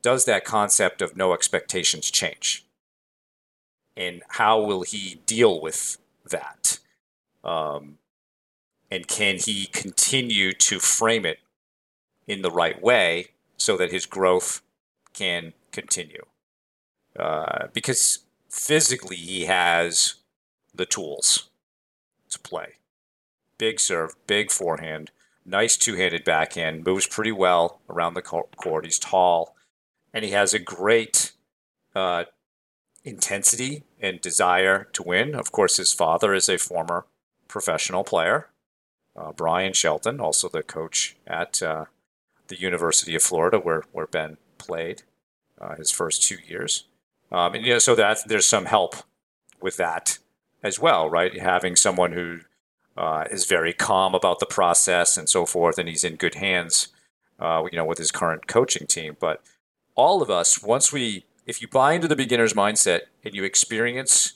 [0.00, 2.64] does that concept of no expectations change?
[3.94, 5.98] And how will he deal with
[6.30, 6.78] that?
[7.44, 7.98] Um,
[8.90, 11.40] and can he continue to frame it
[12.26, 14.62] in the right way so that his growth
[15.14, 16.26] can continue?
[17.18, 20.16] Uh, because physically, he has
[20.74, 21.48] the tools
[22.30, 22.74] to play.
[23.56, 25.10] Big serve, big forehand,
[25.46, 28.84] nice two handed backhand, moves pretty well around the court.
[28.84, 29.54] He's tall,
[30.12, 31.32] and he has a great
[31.94, 32.24] uh,
[33.04, 35.34] intensity and desire to win.
[35.34, 37.06] Of course, his father is a former
[37.46, 38.48] professional player,
[39.16, 41.84] uh, Bryan Shelton, also the coach at uh,
[42.48, 45.02] the University of Florida, where, where Ben played
[45.60, 46.84] uh, his first two years.
[47.30, 48.96] Um, and you know, so that there's some help
[49.60, 50.18] with that
[50.62, 51.38] as well, right?
[51.40, 52.40] Having someone who
[52.96, 56.88] uh, is very calm about the process and so forth, and he's in good hands,
[57.40, 59.16] uh, you know, with his current coaching team.
[59.18, 59.42] But
[59.94, 64.34] all of us, once we, if you buy into the beginner's mindset and you experience,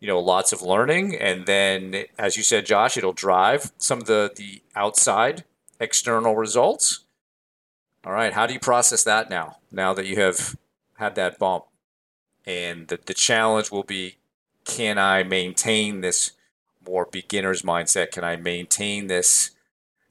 [0.00, 4.06] you know, lots of learning, and then, as you said, Josh, it'll drive some of
[4.06, 5.44] the the outside
[5.78, 7.01] external results.
[8.04, 9.58] All right, how do you process that now?
[9.70, 10.56] Now that you have
[10.94, 11.64] had that bump,
[12.44, 14.16] and the, the challenge will be
[14.64, 16.32] can I maintain this
[16.86, 18.10] more beginner's mindset?
[18.10, 19.50] Can I maintain this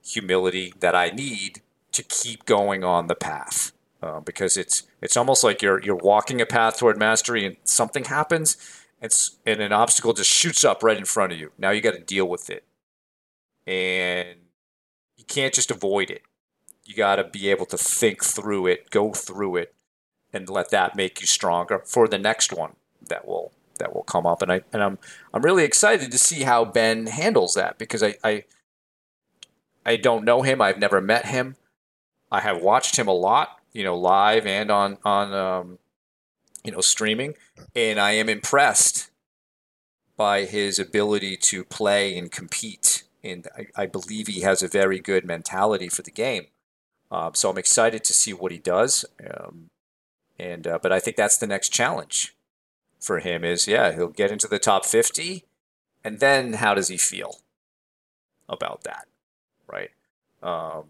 [0.04, 3.72] humility that I need to keep going on the path?
[4.02, 8.06] Uh, because it's it's almost like you're you're walking a path toward mastery and something
[8.06, 8.58] happens
[9.02, 9.14] and,
[9.46, 11.52] and an obstacle just shoots up right in front of you.
[11.58, 12.64] Now you got to deal with it.
[13.68, 14.38] And
[15.18, 16.24] you can't just avoid it.
[16.92, 19.74] You got to be able to think through it, go through it,
[20.34, 22.74] and let that make you stronger for the next one
[23.08, 24.42] that will that will come up.
[24.42, 25.00] And I and I'm
[25.34, 28.44] I'm really excited to see how Ben handles that because I I,
[29.86, 30.62] I don't know him.
[30.62, 31.56] I've never met him.
[32.30, 35.80] I have watched him a lot, you know, live and on on um,
[36.66, 37.36] you know streaming,
[37.74, 39.12] and I am impressed
[40.18, 43.04] by his ability to play and compete.
[43.24, 46.48] And I, I believe he has a very good mentality for the game.
[47.12, 49.06] Um, so I'm excited to see what he does.
[49.30, 49.70] Um,
[50.42, 52.36] and uh, but I think that's the next challenge
[53.00, 55.44] for him is yeah he'll get into the top 50
[56.04, 57.38] and then how does he feel
[58.50, 59.08] about that
[59.68, 59.92] right?
[60.44, 60.86] Um,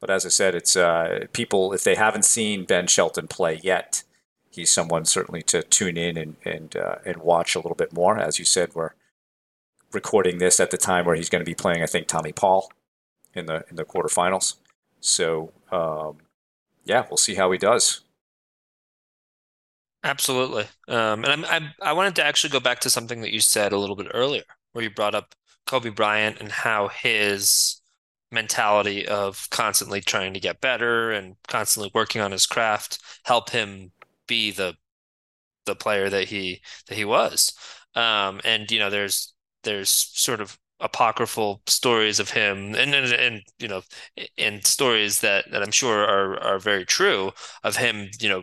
[0.00, 4.02] but as I said it's uh, people if they haven't seen Ben Shelton play yet
[4.50, 8.18] he's someone certainly to tune in and and uh, and watch a little bit more.
[8.18, 8.92] As you said we're
[9.92, 12.70] recording this at the time where he's going to be playing I think Tommy Paul
[13.34, 14.56] in the in the quarterfinals
[15.02, 16.16] so um,
[16.84, 18.00] yeah we'll see how he does
[20.04, 20.64] Absolutely.
[20.88, 23.72] Um, and I'm, I'm, I wanted to actually go back to something that you said
[23.72, 25.34] a little bit earlier, where you brought up
[25.66, 27.80] Kobe Bryant and how his
[28.32, 33.92] mentality of constantly trying to get better and constantly working on his craft help him
[34.26, 34.74] be the
[35.66, 37.52] the player that he that he was.
[37.94, 39.34] Um, and you know, there's
[39.64, 43.82] there's sort of apocryphal stories of him and and, and you know
[44.36, 48.42] and stories that that I'm sure are are very true of him you know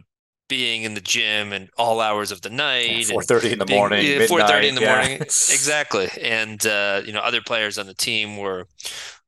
[0.49, 3.05] being in the gym and all hours of the night.
[3.05, 4.27] Four thirty in the being, morning.
[4.27, 4.95] Four thirty in the yeah.
[4.95, 5.21] morning.
[5.21, 6.09] exactly.
[6.21, 8.67] And uh, you know, other players on the team were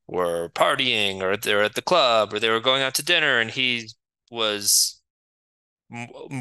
[0.07, 3.51] were partying or they're at the club or they were going out to dinner, and
[3.51, 3.87] he
[4.29, 4.99] was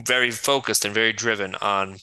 [0.05, 1.99] very focused and very driven on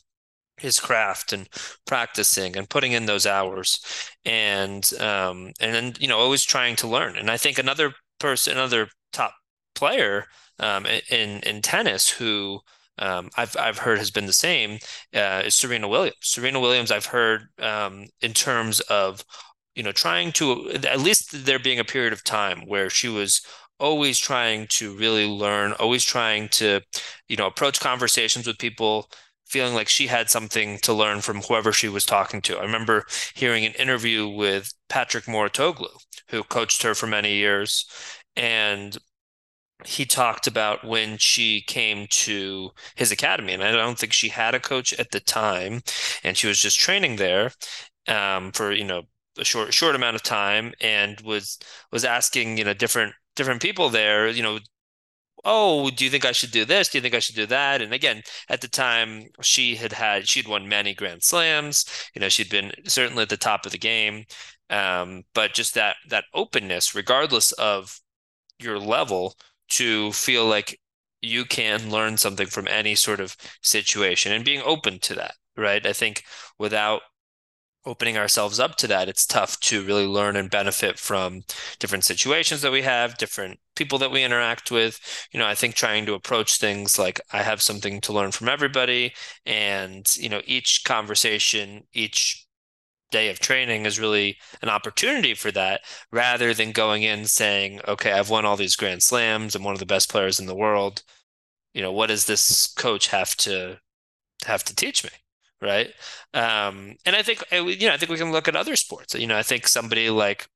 [0.59, 1.47] his craft and
[1.85, 3.79] practicing and putting in those hours
[4.25, 8.53] and um and then you know always trying to learn and i think another person
[8.53, 9.33] another top
[9.75, 10.25] player
[10.59, 12.59] um, in in tennis who
[12.99, 14.79] um, I've I've heard has been the same
[15.15, 16.15] uh, is Serena Williams.
[16.21, 19.23] Serena Williams, I've heard um, in terms of
[19.75, 23.41] you know trying to at least there being a period of time where she was
[23.79, 26.81] always trying to really learn, always trying to
[27.27, 29.09] you know approach conversations with people
[29.47, 32.57] feeling like she had something to learn from whoever she was talking to.
[32.57, 33.05] I remember
[33.35, 35.89] hearing an interview with Patrick Mouratoglou,
[36.29, 37.85] who coached her for many years,
[38.35, 38.97] and
[39.85, 44.55] he talked about when she came to his academy, and I don't think she had
[44.55, 45.81] a coach at the time,
[46.23, 47.51] and she was just training there
[48.07, 49.03] um, for you know
[49.37, 51.59] a short short amount of time, and was
[51.91, 54.59] was asking you know different different people there, you know,
[55.45, 56.89] oh, do you think I should do this?
[56.89, 57.81] Do you think I should do that?
[57.81, 61.85] And again, at the time, she had had she'd won many Grand Slams.
[62.13, 64.25] You know, she'd been certainly at the top of the game.
[64.69, 67.99] Um, but just that that openness, regardless of
[68.59, 69.35] your level,
[69.69, 70.79] to feel like
[71.21, 75.85] you can learn something from any sort of situation and being open to that, right?
[75.85, 76.23] I think
[76.59, 77.01] without
[77.87, 81.43] opening ourselves up to that, it's tough to really learn and benefit from
[81.79, 84.99] different situations that we have, different people that we interact with.
[85.31, 88.49] You know, I think trying to approach things like I have something to learn from
[88.49, 89.13] everybody,
[89.45, 92.45] and you know, each conversation, each
[93.09, 95.81] day of training is really an opportunity for that
[96.11, 99.55] rather than going in saying, okay, I've won all these grand slams.
[99.55, 101.03] I'm one of the best players in the world.
[101.73, 103.79] You know, what does this coach have to
[104.45, 105.11] have to teach me?
[105.61, 105.87] Right.
[106.35, 109.15] Um, and I think, you know, I think we can look at other sports.
[109.15, 110.47] You know, I think somebody like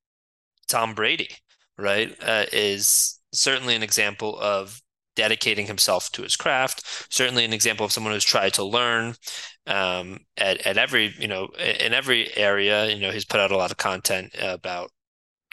[0.68, 1.30] Tom Brady,
[1.78, 4.82] right, uh, is certainly an example of
[5.16, 6.84] dedicating himself to his craft.
[7.14, 9.16] Certainly an example of someone who's tried to learn
[9.68, 12.88] um, at at every you know in every area.
[12.90, 14.92] You know, he's put out a lot of content about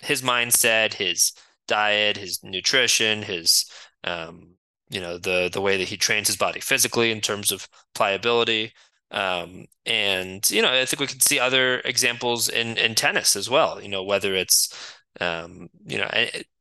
[0.03, 1.33] his mindset, his
[1.67, 3.71] diet, his nutrition, his
[4.05, 4.55] um,
[4.91, 8.73] you know the the way that he trains his body physically in terms of pliability.
[9.11, 13.49] Um, and you know, I think we can see other examples in in tennis as
[13.49, 13.81] well.
[13.83, 14.73] You know, whether it's
[15.21, 16.09] um, you know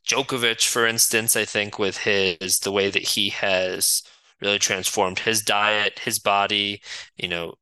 [0.08, 4.04] Djokovic, for instance, I think with his the way that he has
[4.42, 6.82] really transformed his diet, his body,
[7.18, 7.56] you know,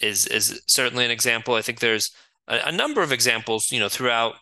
[0.00, 1.54] is is certainly an example.
[1.54, 2.10] I think there's
[2.48, 4.36] a, a number of examples, you know, throughout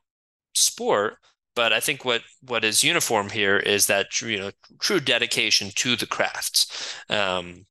[0.54, 1.18] sport,
[1.54, 4.50] but I think what what is uniform here is that you know
[4.80, 7.66] true dedication to the crafts, um,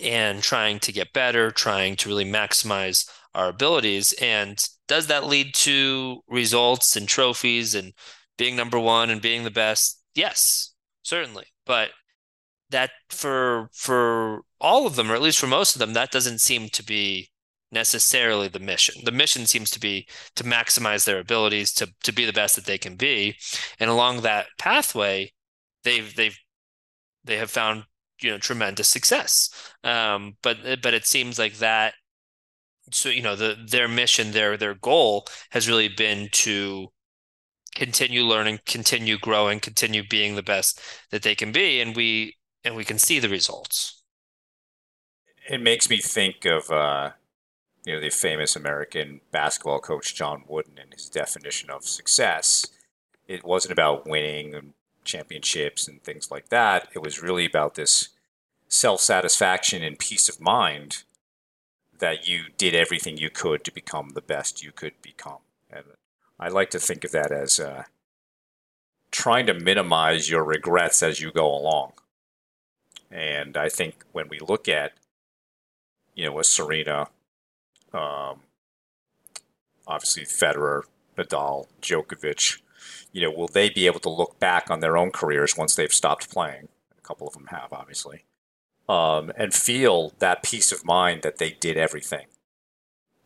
[0.00, 4.12] and trying to get better, trying to really maximize our abilities.
[4.20, 7.92] And does that lead to results and trophies and
[8.38, 10.00] being number one and being the best?
[10.14, 11.46] Yes, certainly.
[11.66, 11.90] But
[12.70, 16.40] that for for all of them, or at least for most of them, that doesn't
[16.40, 17.30] seem to be
[17.70, 19.02] necessarily the mission.
[19.04, 22.66] The mission seems to be to maximize their abilities to to be the best that
[22.66, 23.36] they can be,
[23.78, 25.32] and along that pathway,
[25.84, 26.38] they've they've
[27.24, 27.84] they have found
[28.22, 29.50] you know tremendous success.
[29.84, 31.94] Um, but but it seems like that.
[32.90, 36.88] So you know the their mission, their their goal has really been to
[37.74, 42.76] continue learning, continue growing, continue being the best that they can be, and we and
[42.76, 44.02] we can see the results.
[45.48, 47.10] It makes me think of uh,
[47.84, 52.66] you know the famous American basketball coach John Wooden and his definition of success.
[53.26, 56.88] It wasn't about winning championships and things like that.
[56.94, 58.10] It was really about this
[58.68, 61.04] self satisfaction and peace of mind
[61.98, 65.38] that you did everything you could to become the best you could become.
[65.70, 65.84] And
[66.38, 67.84] I like to think of that as uh,
[69.12, 71.92] trying to minimize your regrets as you go along.
[73.10, 74.92] And I think when we look at,
[76.14, 77.08] you know, a Serena,
[77.92, 78.40] um,
[79.86, 80.82] obviously Federer,
[81.16, 82.61] Nadal, Djokovic,
[83.12, 85.92] you know, will they be able to look back on their own careers once they've
[85.92, 86.68] stopped playing?
[86.98, 88.24] A couple of them have, obviously,
[88.88, 92.26] um, and feel that peace of mind that they did everything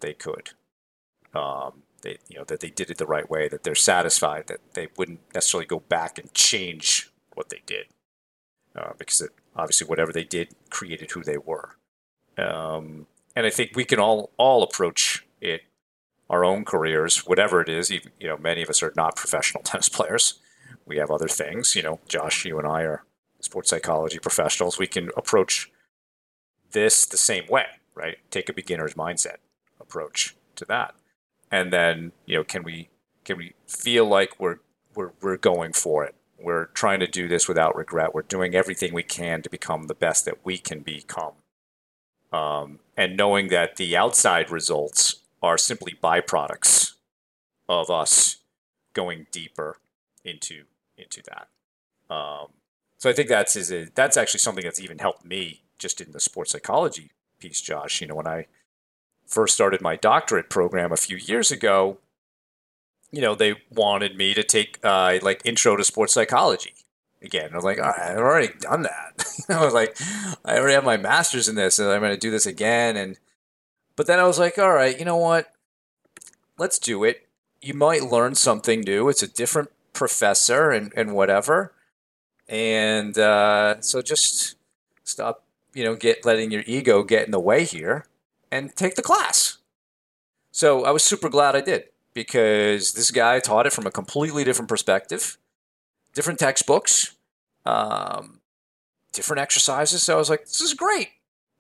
[0.01, 0.51] they could.
[1.35, 4.61] Um, they you know that they did it the right way, that they're satisfied, that
[4.75, 7.87] they wouldn't necessarily go back and change what they did,
[8.75, 11.77] uh, because it, obviously whatever they did created who they were.
[12.39, 15.63] Um, and I think we can all all approach it
[16.29, 17.91] our own careers, whatever it is.
[17.91, 20.41] Even, you know, many of us are not professional tennis players.
[20.85, 21.75] We have other things.
[21.75, 23.05] You know, Josh, you and I are
[23.41, 24.79] sports psychology professionals.
[24.79, 25.71] We can approach
[26.73, 28.19] this the same way, right?
[28.31, 29.37] Take a beginner's mindset
[29.81, 30.95] approach to that
[31.51, 32.89] and then you know can we
[33.25, 34.59] can we feel like we're
[34.95, 38.93] we're we're going for it we're trying to do this without regret we're doing everything
[38.93, 41.33] we can to become the best that we can become
[42.33, 46.93] um, and knowing that the outside results are simply byproducts
[47.69, 48.39] of us
[48.95, 49.79] going deeper
[50.25, 50.65] into
[50.97, 51.49] into that
[52.15, 52.49] um,
[52.99, 56.13] so I think that's is a, that's actually something that's even helped me just in
[56.13, 58.01] the sports psychology piece, Josh.
[58.01, 58.47] You know, when I
[59.27, 61.99] first started my doctorate program a few years ago,
[63.11, 66.75] you know, they wanted me to take uh, like intro to sports psychology
[67.23, 67.51] again.
[67.53, 69.25] I was like, I've already done that.
[69.49, 69.97] I was like,
[70.45, 72.97] I already have my master's in this, and I'm going to do this again.
[72.97, 73.19] And
[73.97, 75.53] but then I was like, all right, you know what?
[76.59, 77.27] Let's do it.
[77.61, 79.09] You might learn something new.
[79.09, 81.73] It's a different professor and, and whatever.
[82.49, 84.57] And uh, so just
[85.03, 85.45] stop,
[85.75, 88.07] you know, get letting your ego get in the way here
[88.51, 89.59] and take the class.
[90.53, 91.85] So I was super glad I did
[92.15, 95.37] because this guy taught it from a completely different perspective,
[96.15, 97.17] different textbooks,
[97.67, 98.41] um,
[99.13, 100.03] different exercises.
[100.03, 101.11] So I was like, this is great.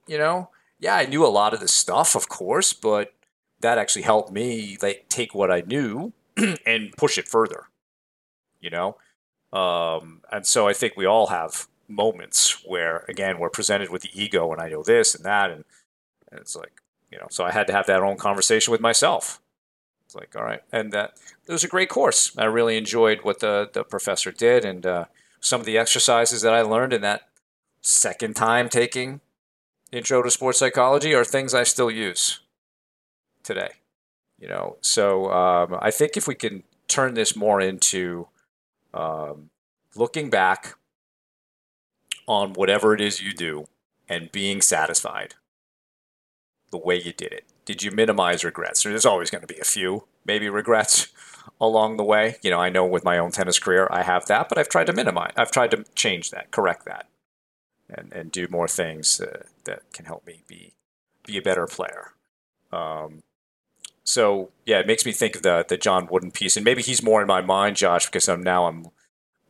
[0.06, 3.14] You know, yeah, I knew a lot of this stuff, of course, but
[3.60, 6.12] that actually helped me like take what I knew
[6.66, 7.64] and push it further.
[8.60, 8.96] You know,
[9.52, 14.10] um, and so I think we all have moments where, again, we're presented with the
[14.12, 15.64] ego, and I know this and that, and
[16.30, 16.80] and it's like,
[17.12, 19.40] You know, so I had to have that own conversation with myself.
[20.04, 21.14] It's like, all right, and that
[21.46, 22.36] it was a great course.
[22.36, 25.04] I really enjoyed what the the professor did, and uh,
[25.40, 27.28] some of the exercises that I learned in that
[27.80, 29.20] second time taking
[29.92, 32.40] intro to sports psychology are things I still use
[33.42, 33.70] today.
[34.38, 38.28] You know, so um, I think if we can turn this more into
[38.92, 39.50] um,
[39.94, 40.74] looking back
[42.26, 43.66] on whatever it is you do
[44.08, 45.34] and being satisfied
[46.70, 47.44] the way you did it.
[47.64, 48.82] Did you minimize regrets?
[48.82, 51.08] There's always going to be a few, maybe regrets
[51.60, 52.36] along the way.
[52.42, 54.86] You know, I know with my own tennis career, I have that, but I've tried
[54.86, 55.32] to minimize.
[55.36, 57.06] I've tried to change that, correct that,
[57.88, 60.74] and and do more things uh, that can help me be
[61.24, 62.12] be a better player.
[62.72, 63.22] Um,
[64.04, 67.02] so yeah, it makes me think of the the John Wooden piece, and maybe he's
[67.02, 68.86] more in my mind, Josh, because I'm now I'm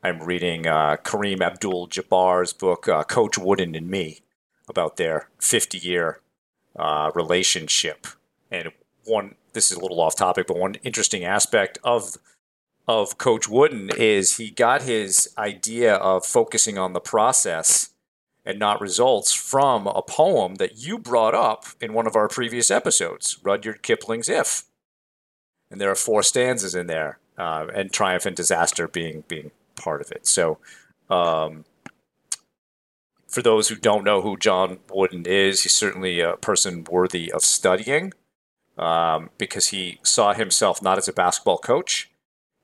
[0.03, 4.21] I'm reading uh, Kareem Abdul-Jabbar's book, uh, Coach Wooden and Me,
[4.69, 6.21] about their 50 year
[6.77, 8.07] uh, relationship.
[8.51, 8.71] And
[9.05, 12.17] one, this is a little off topic, but one interesting aspect of
[12.89, 17.91] of Coach Wooden is he got his idea of focusing on the process
[18.47, 22.71] and not results from a poem that you brought up in one of our previous
[22.71, 24.65] episodes, Rudyard Kipling's If.
[25.69, 30.01] And there are four stanzas in there, uh, and triumph and disaster being being part
[30.01, 30.29] of it.
[30.29, 30.59] So,
[31.11, 31.65] um,
[33.27, 37.43] for those who don't know who John Wooden is, he's certainly a person worthy of
[37.43, 38.13] studying
[38.79, 42.11] um, because he saw himself not as a basketball coach,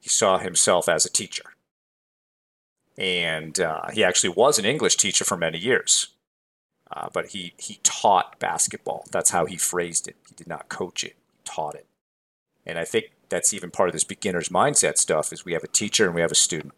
[0.01, 1.52] he saw himself as a teacher
[2.99, 6.09] and uh, he actually was an English teacher for many years.
[6.91, 9.07] Uh, but he he taught basketball.
[9.11, 10.17] That's how he phrased it.
[10.29, 11.87] He did not coach it; he taught it.
[12.67, 15.33] And I think that's even part of this beginner's mindset stuff.
[15.33, 16.75] Is we have a teacher and we have a student.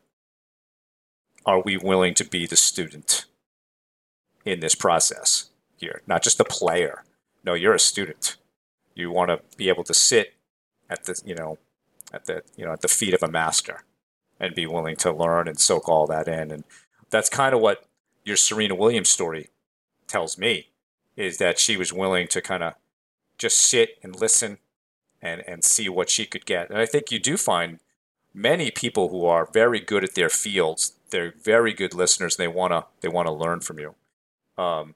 [1.44, 3.26] Are we willing to be the student
[4.44, 6.00] in this process here?
[6.06, 7.02] Not just the player.
[7.44, 8.36] No, you're a student.
[8.94, 10.34] You want to be able to sit
[10.88, 11.58] at the you know
[12.12, 13.82] at the you know at the feet of a master
[14.40, 16.50] and be willing to learn and soak all that in.
[16.50, 16.64] And
[17.10, 17.84] that's kind of what
[18.24, 19.50] your Serena Williams story
[20.06, 20.68] tells me
[21.16, 22.74] is that she was willing to kind of
[23.38, 24.58] just sit and listen
[25.22, 26.68] and, and see what she could get.
[26.70, 27.78] And I think you do find
[28.32, 30.94] many people who are very good at their fields.
[31.10, 32.38] They're very good listeners.
[32.38, 33.94] And they wanna they wanna learn from you.
[34.58, 34.94] Um,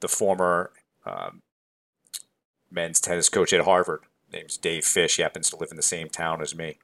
[0.00, 0.70] the former
[1.04, 1.42] um,
[2.70, 4.00] men's tennis coach at Harvard,
[4.32, 5.16] name's Dave Fish.
[5.16, 6.78] He happens to live in the same town as me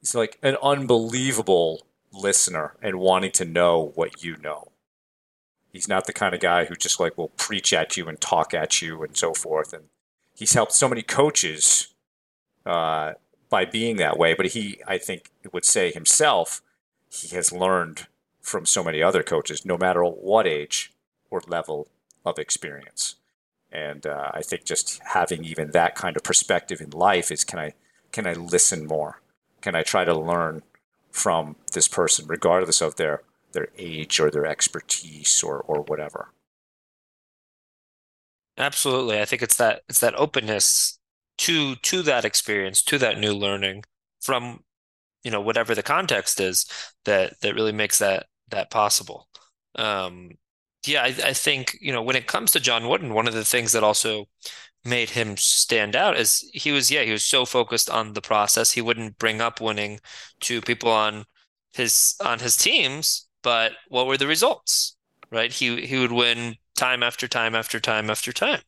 [0.00, 4.72] he's like an unbelievable listener and wanting to know what you know.
[5.72, 8.54] He's not the kind of guy who just like will preach at you and talk
[8.54, 9.72] at you and so forth.
[9.72, 9.84] And
[10.34, 11.88] he's helped so many coaches
[12.64, 13.12] uh,
[13.50, 14.34] by being that way.
[14.34, 16.62] But he, I think, would say himself,
[17.10, 18.06] he has learned
[18.40, 20.92] from so many other coaches, no matter what age
[21.30, 21.88] or level
[22.24, 23.16] of experience.
[23.70, 27.58] And uh, I think just having even that kind of perspective in life is can
[27.58, 27.74] I
[28.10, 29.20] can I listen more?
[29.60, 30.62] Can I try to learn
[31.10, 36.32] from this person, regardless of their their age or their expertise or or whatever.
[38.56, 39.20] Absolutely.
[39.20, 40.98] I think it's that it's that openness
[41.38, 43.84] to to that experience, to that new learning
[44.20, 44.64] from
[45.24, 46.66] you know whatever the context is
[47.04, 49.28] that that really makes that that possible.
[49.76, 50.32] Um
[50.86, 53.44] yeah, I, I think, you know, when it comes to John Wooden, one of the
[53.44, 54.26] things that also
[54.88, 58.72] made him stand out is he was yeah he was so focused on the process.
[58.72, 60.00] He wouldn't bring up winning
[60.40, 61.24] to people on
[61.72, 64.96] his on his teams but what were the results
[65.30, 65.52] right?
[65.52, 68.60] He he would win time after time after time after time.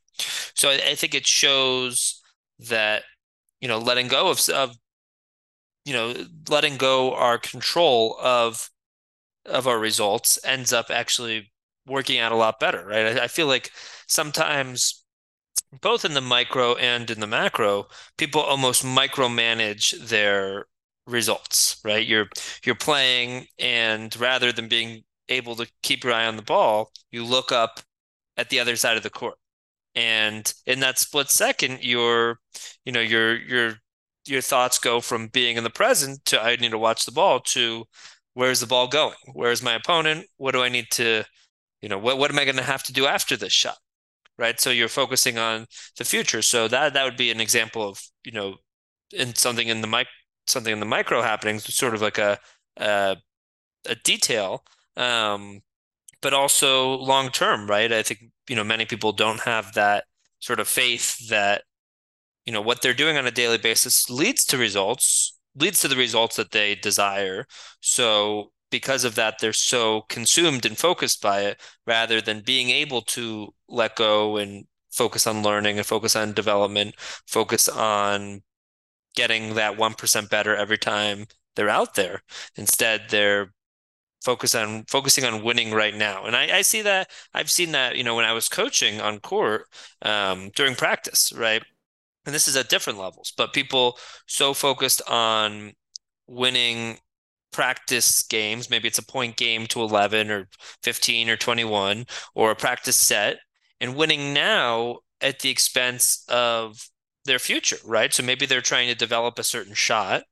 [0.54, 2.20] So I, I think it shows
[2.58, 3.04] that
[3.60, 4.76] you know letting go of of
[5.84, 6.14] you know
[6.48, 8.70] letting go our control of
[9.46, 11.50] of our results ends up actually
[11.86, 13.18] working out a lot better right?
[13.18, 13.70] I, I feel like
[14.06, 15.04] sometimes
[15.80, 17.86] both in the micro and in the macro,
[18.16, 20.66] people almost micromanage their
[21.07, 22.07] results, right?
[22.07, 22.28] You're
[22.64, 27.24] you're playing and rather than being able to keep your eye on the ball, you
[27.24, 27.80] look up
[28.36, 29.36] at the other side of the court.
[29.94, 32.38] And in that split second, your
[32.84, 33.74] you know, your your
[34.26, 37.40] your thoughts go from being in the present to I need to watch the ball
[37.40, 37.84] to
[38.34, 39.16] where's the ball going?
[39.32, 40.26] Where's my opponent?
[40.36, 41.24] What do I need to,
[41.82, 43.76] you know, what what am I going to have to do after this shot?
[44.41, 44.61] Right?
[44.61, 45.66] So you're focusing on
[45.99, 46.43] the future.
[46.43, 48.57] So that that would be an example of you know,
[49.12, 50.09] in something in the mic
[50.47, 52.38] something in the micro happening, sort of like a
[52.78, 53.16] a,
[53.86, 54.64] a detail,
[54.97, 55.61] um,
[56.22, 57.93] but also long term, right?
[57.93, 60.05] I think you know many people don't have that
[60.41, 61.62] sort of faith that
[62.47, 65.97] you know what they're doing on a daily basis leads to results leads to the
[65.97, 67.45] results that they desire
[67.80, 73.02] so because of that they're so consumed and focused by it rather than being able
[73.02, 76.94] to let go and focus on learning and focus on development,
[77.26, 78.42] focus on
[79.14, 82.22] getting that 1% better every time they're out there.
[82.56, 83.52] Instead, they're
[84.22, 86.26] focus on focusing on winning right now.
[86.26, 89.18] And I, I see that I've seen that, you know, when I was coaching on
[89.18, 89.64] court
[90.02, 91.62] um, during practice, right?
[92.26, 95.72] And this is at different levels, but people so focused on
[96.26, 96.98] winning
[97.53, 100.48] practice games, maybe it's a point game to 11 or
[100.82, 103.38] 15 or 21 or a practice set
[103.80, 106.88] and winning now at the expense of
[107.24, 108.12] their future, right?
[108.12, 110.22] So maybe they're trying to develop a certain shot.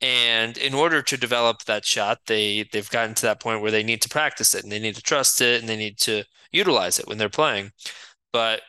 [0.00, 3.84] And in order to develop that shot, they they've gotten to that point where they
[3.84, 6.98] need to practice it and they need to trust it and they need to utilize
[6.98, 7.70] it when they're playing.
[8.32, 8.62] But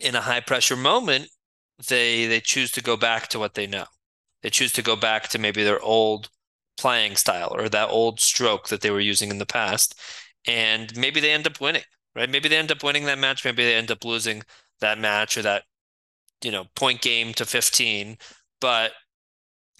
[0.00, 1.28] in a high pressure moment,
[1.88, 3.86] they they choose to go back to what they know.
[4.42, 6.28] They choose to go back to maybe their old
[6.82, 9.98] playing style or that old stroke that they were using in the past.
[10.46, 12.30] And maybe they end up winning right?
[12.30, 13.44] Maybe they end up winning that match.
[13.44, 14.42] Maybe they end up losing
[14.80, 15.64] that match or that,
[16.42, 18.16] you know, point game to 15,
[18.60, 18.92] but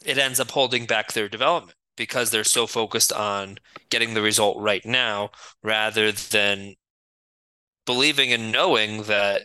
[0.04, 3.58] it ends up holding back their development because they're so focused on
[3.90, 5.30] getting the result right now
[5.62, 6.74] rather than
[7.84, 9.42] believing and knowing that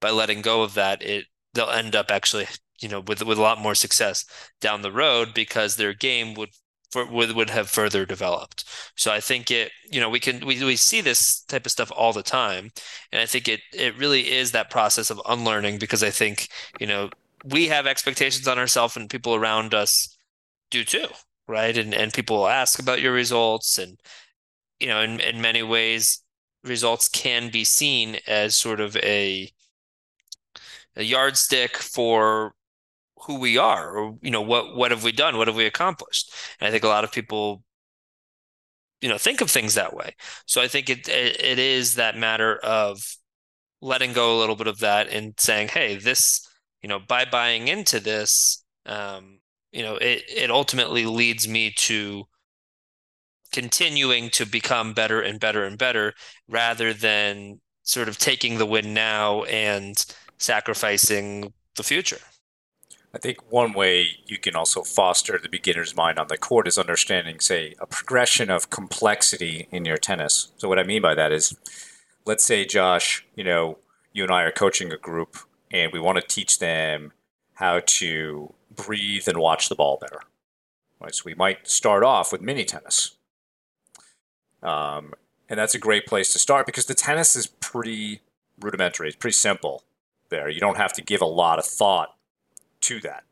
[0.00, 2.46] by letting go of that, it they'll end up actually,
[2.80, 4.24] you know, with with a lot more success
[4.60, 6.50] down the road because their game would
[6.90, 8.64] for, would would have further developed.
[8.96, 11.92] So I think it, you know, we can we we see this type of stuff
[11.94, 12.70] all the time,
[13.12, 16.48] and I think it it really is that process of unlearning because I think
[16.80, 17.10] you know
[17.44, 20.16] we have expectations on ourselves and people around us
[20.70, 21.06] do too,
[21.46, 21.76] right?
[21.76, 23.98] And and people ask about your results, and
[24.80, 26.22] you know, in in many ways,
[26.64, 29.50] results can be seen as sort of a
[30.96, 32.54] a yardstick for
[33.26, 35.36] who we are or you know what what have we done?
[35.36, 36.32] What have we accomplished?
[36.60, 37.62] And i think a lot of people
[39.00, 40.14] you know think of things that way.
[40.46, 43.00] So i think it, it it is that matter of
[43.80, 46.46] letting go a little bit of that and saying hey this
[46.82, 49.38] you know by buying into this um
[49.72, 52.24] you know it it ultimately leads me to
[53.52, 56.12] continuing to become better and better and better
[56.48, 60.04] rather than sort of taking the win now and
[60.38, 62.18] sacrificing the future
[63.14, 66.76] I think one way you can also foster the beginner's mind on the court is
[66.76, 70.52] understanding, say, a progression of complexity in your tennis.
[70.58, 71.56] So, what I mean by that is,
[72.26, 73.78] let's say, Josh, you know,
[74.12, 75.38] you and I are coaching a group
[75.70, 77.12] and we want to teach them
[77.54, 80.20] how to breathe and watch the ball better.
[81.00, 81.14] Right?
[81.14, 83.16] So, we might start off with mini tennis.
[84.62, 85.14] Um,
[85.48, 88.20] and that's a great place to start because the tennis is pretty
[88.60, 89.84] rudimentary, it's pretty simple
[90.28, 90.50] there.
[90.50, 92.14] You don't have to give a lot of thought
[92.88, 93.24] to that.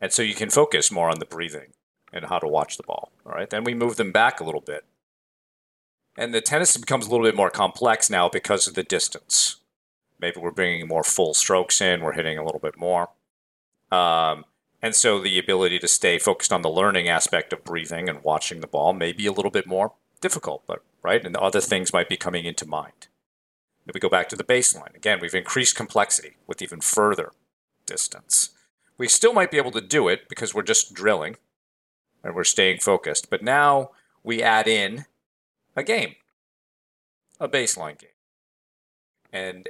[0.00, 1.72] And so you can focus more on the breathing
[2.12, 3.12] and how to watch the ball.
[3.24, 3.48] All right.
[3.48, 4.84] Then we move them back a little bit.
[6.16, 9.56] And the tennis becomes a little bit more complex now because of the distance.
[10.20, 13.10] Maybe we're bringing more full strokes in, we're hitting a little bit more.
[13.90, 14.44] Um,
[14.80, 18.60] and so the ability to stay focused on the learning aspect of breathing and watching
[18.60, 21.24] the ball may be a little bit more difficult, but right?
[21.24, 23.08] And other things might be coming into mind.
[23.86, 27.32] If we go back to the baseline, again, we've increased complexity with even further
[27.86, 28.50] distance.
[28.96, 31.36] We still might be able to do it because we're just drilling
[32.22, 33.28] and we're staying focused.
[33.30, 33.90] But now
[34.22, 35.06] we add in
[35.76, 36.14] a game,
[37.40, 38.10] a baseline game.
[39.32, 39.68] And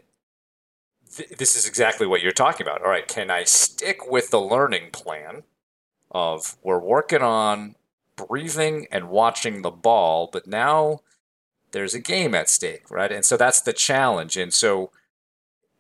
[1.15, 2.83] th- this is exactly what you're talking about.
[2.83, 5.45] All right, can I stick with the learning plan
[6.11, 7.75] of we're working on
[8.17, 11.01] breathing and watching the ball, but now
[11.73, 13.11] there's a game at stake, right?
[13.11, 14.37] And so that's the challenge.
[14.37, 14.91] And so,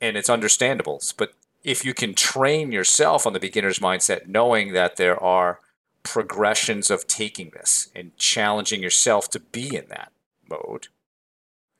[0.01, 1.01] and it's understandable.
[1.17, 1.35] But
[1.65, 5.61] if you can train yourself on the beginner's mindset, knowing that there are
[6.03, 10.13] progressions of taking this and challenging yourself to be in that
[10.49, 10.89] mode,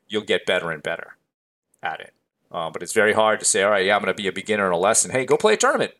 [0.07, 1.15] you'll get better and better
[1.83, 2.13] at it.
[2.51, 4.33] Uh, but it's very hard to say, all right, yeah, I'm going to be a
[4.33, 5.11] beginner in a lesson.
[5.11, 5.93] Hey, go play a tournament.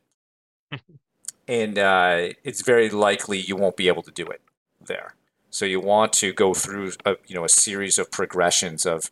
[1.48, 4.42] and uh, it's very likely you won't be able to do it
[4.84, 5.14] there.
[5.52, 9.10] So you want to go through a, you know a series of progressions of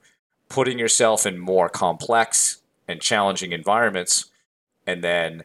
[0.50, 4.30] putting yourself in more complex and challenging environments
[4.86, 5.44] and then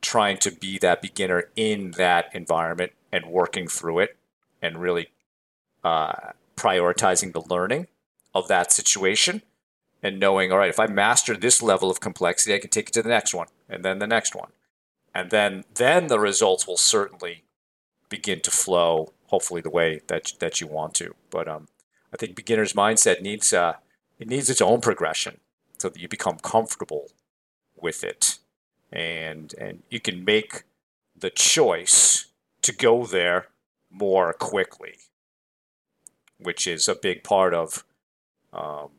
[0.00, 4.16] trying to be that beginner in that environment and working through it
[4.60, 5.08] and really
[5.82, 7.86] uh, prioritizing the learning
[8.34, 9.42] of that situation
[10.02, 12.92] and knowing, all right, if I master this level of complexity, I can take it
[12.92, 14.50] to the next one and then the next one.
[15.14, 17.44] And then then the results will certainly
[18.08, 21.14] begin to flow, hopefully the way that that you want to.
[21.30, 21.68] But um,
[22.12, 23.74] I think beginner's mindset needs uh,
[24.18, 25.40] it needs its own progression
[25.78, 27.08] so that you become comfortable
[27.80, 28.33] with it
[28.94, 30.62] and and you can make
[31.16, 32.26] the choice
[32.62, 33.48] to go there
[33.90, 34.94] more quickly,
[36.38, 37.84] which is a big part of,
[38.52, 38.90] um,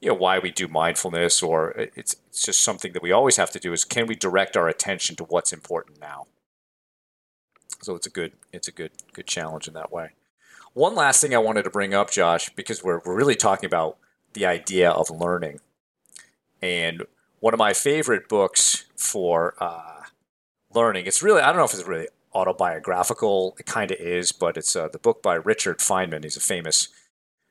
[0.00, 3.50] you know why we do mindfulness or it's it's just something that we always have
[3.52, 6.26] to do is can we direct our attention to what's important now?
[7.80, 10.10] So it's a good it's a good good challenge in that way.
[10.74, 13.96] One last thing i wanted to bring up josh because we're, we're really talking about
[14.32, 15.60] the idea of learning.
[16.60, 17.04] And
[17.44, 20.04] one of my favorite books for uh,
[20.72, 24.56] learning it's really i don't know if it's really autobiographical it kind of is but
[24.56, 26.88] it's uh, the book by richard feynman he's a famous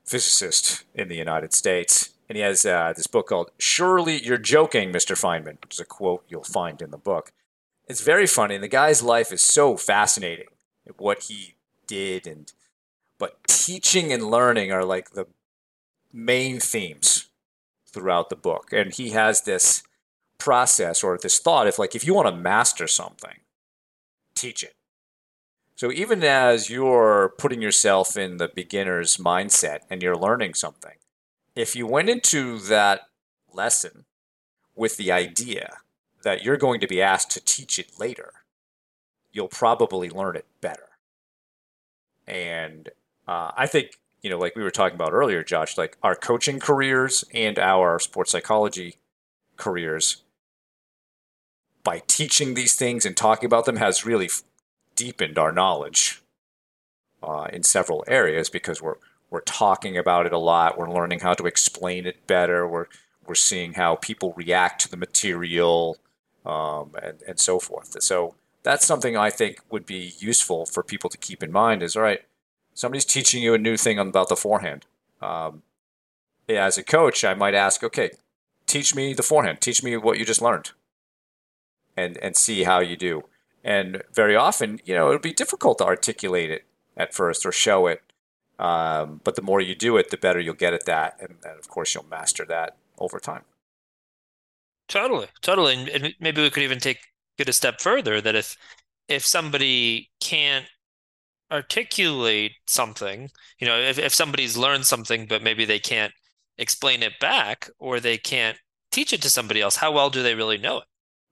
[0.03, 4.91] physicist in the united states and he has uh, this book called "Surely You're Joking,
[4.91, 5.13] Mr.
[5.13, 7.33] Feynman," which is a quote you'll find in the book.
[7.85, 10.47] It's very funny, and the guy's life is so fascinating.
[10.97, 12.51] What he did, and
[13.19, 15.27] but teaching and learning are like the
[16.13, 17.27] main themes
[17.93, 18.73] throughout the book.
[18.73, 19.83] And he has this
[20.37, 23.39] process or this thought: if like if you want to master something,
[24.35, 24.75] teach it.
[25.75, 30.95] So even as you're putting yourself in the beginner's mindset and you're learning something,
[31.55, 33.01] if you went into that
[33.51, 34.05] lesson
[34.75, 35.77] with the idea
[36.23, 38.31] that you're going to be asked to teach it later,
[39.31, 40.89] you'll probably learn it better.
[42.27, 42.89] And
[43.27, 46.59] uh, I think, you know, like we were talking about earlier, Josh, like our coaching
[46.59, 48.95] careers and our sports psychology
[49.57, 50.23] careers,
[51.83, 54.29] by teaching these things and talking about them, has really
[54.95, 56.21] deepened our knowledge
[57.21, 58.95] uh, in several areas because we're
[59.29, 60.77] we're talking about it a lot.
[60.77, 62.65] We're learning how to explain it better.
[62.67, 62.85] We're
[63.25, 65.97] we're seeing how people react to the material,
[66.45, 68.01] um, and and so forth.
[68.01, 71.83] So that's something I think would be useful for people to keep in mind.
[71.83, 72.21] Is all right.
[72.73, 74.85] Somebody's teaching you a new thing about the forehand.
[75.21, 75.63] Um,
[76.49, 78.11] as a coach, I might ask, okay,
[78.67, 79.61] teach me the forehand.
[79.61, 80.71] Teach me what you just learned,
[81.95, 83.23] and and see how you do.
[83.63, 86.65] And very often, you know, it'll be difficult to articulate it
[86.97, 88.01] at first or show it
[88.59, 91.59] um, but the more you do it, the better you'll get at that, and, and
[91.59, 93.43] of course you'll master that over time.
[94.87, 96.99] Totally, totally, and, and maybe we could even take
[97.37, 98.21] it a step further.
[98.21, 98.55] That if
[99.07, 100.65] if somebody can't
[101.53, 103.29] articulate something,
[103.59, 106.13] you know, if, if somebody's learned something, but maybe they can't
[106.57, 108.57] explain it back or they can't
[108.91, 110.85] teach it to somebody else, how well do they really know it?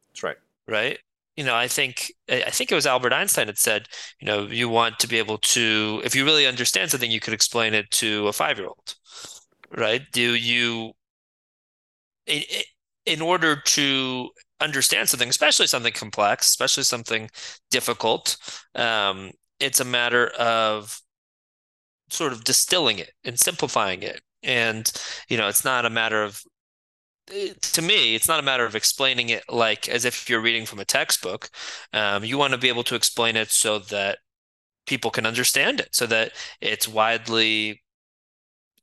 [0.10, 0.38] That's right.
[0.68, 1.00] Right
[1.36, 3.88] you know, I think I think it was Albert Einstein had said,
[4.20, 7.34] you know, you want to be able to, if you really understand something, you could
[7.34, 8.96] explain it to a five year old,
[9.76, 10.02] right?
[10.12, 10.92] Do you,
[12.28, 12.44] in,
[13.06, 17.30] in order to understand something, especially something complex, especially something
[17.70, 18.38] difficult,
[18.76, 19.32] um,
[19.62, 21.00] it's a matter of
[22.10, 24.22] sort of distilling it and simplifying it.
[24.44, 24.92] And,
[25.30, 26.42] you know, it's not a matter of
[27.28, 30.80] to me, it's not a matter of explaining it like as if you're reading from
[30.80, 31.50] a textbook.
[31.94, 34.18] Um, you want to be able to explain it so that
[34.86, 37.82] people can understand it, so that it's widely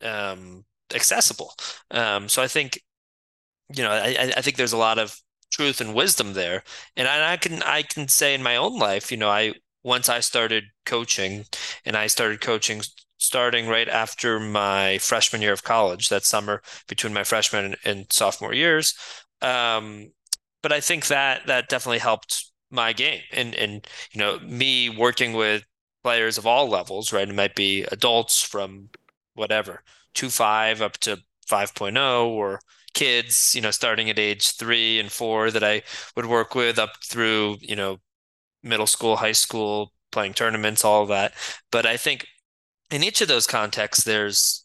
[0.02, 0.64] um,
[0.94, 1.52] accessible.
[1.90, 2.80] Um, so I think,
[3.74, 5.20] you know, I, I think there's a lot of
[5.50, 6.62] truth and wisdom there,
[6.96, 10.08] and I, I can I can say in my own life, you know, I once
[10.08, 11.44] I started coaching,
[11.84, 12.82] and I started coaching
[13.18, 18.54] starting right after my freshman year of college, that summer between my freshman and, sophomore
[18.54, 18.94] years.
[19.42, 20.12] Um,
[20.62, 25.32] but I think that that definitely helped my game and and you know me working
[25.32, 25.64] with
[26.02, 27.28] players of all levels, right?
[27.28, 28.90] It might be adults from
[29.34, 29.82] whatever
[30.14, 31.18] two five up to
[31.48, 32.60] 5.0 or
[32.94, 35.82] kids, you know, starting at age three and four that I
[36.16, 37.98] would work with up through, you know,
[38.62, 41.32] middle school, high school, playing tournaments, all that.
[41.70, 42.26] But I think
[42.90, 44.64] in each of those contexts, there's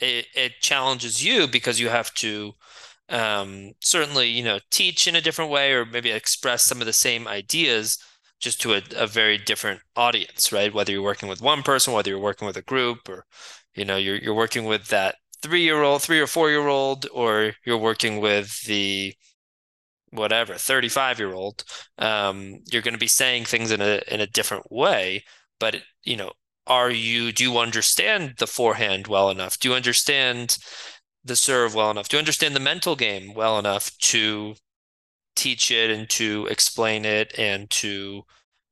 [0.00, 2.52] it, it challenges you because you have to
[3.08, 6.92] um, certainly, you know, teach in a different way or maybe express some of the
[6.92, 7.98] same ideas
[8.38, 10.72] just to a, a very different audience, right?
[10.72, 13.24] Whether you're working with one person, whether you're working with a group, or
[13.74, 17.06] you know, you're you're working with that three year old, three or four year old,
[17.12, 19.14] or you're working with the
[20.10, 21.64] whatever 35 year old
[21.98, 25.22] um, you're going to be saying things in a in a different way
[25.58, 26.32] but you know
[26.68, 29.58] are you do you understand the forehand well enough?
[29.58, 30.58] Do you understand
[31.24, 32.08] the serve well enough?
[32.08, 34.54] Do you understand the mental game well enough to
[35.36, 38.22] teach it and to explain it and to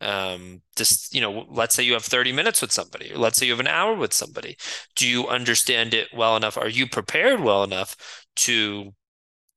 [0.03, 3.53] um just you know let's say you have 30 minutes with somebody let's say you
[3.53, 4.57] have an hour with somebody.
[4.95, 6.59] Do you understand it well enough?
[6.59, 7.97] Are you prepared well enough
[8.37, 8.93] to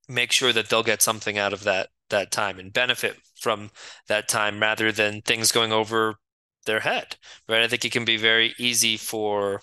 [0.10, 3.70] make sure that they'll get something out of that that time and benefit from
[4.08, 6.16] that time rather than things going over
[6.66, 7.16] their head,
[7.48, 7.62] right?
[7.62, 9.62] I think it can be very easy for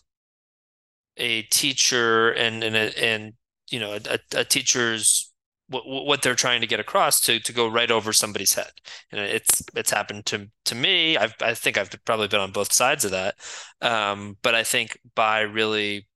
[1.17, 3.33] a teacher and and and
[3.71, 5.33] you know a, a teacher's
[5.69, 8.71] what, what they're trying to get across to to go right over somebody's head.
[9.11, 11.17] And it's it's happened to to me.
[11.17, 13.35] I've, i think i've probably been on both sides of that.
[13.81, 16.07] Um, but i think by really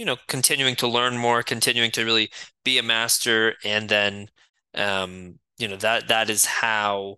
[0.00, 2.30] you know, continuing to learn more, continuing to really
[2.64, 4.28] be a master, and then,
[4.74, 7.16] um, you know, that that is how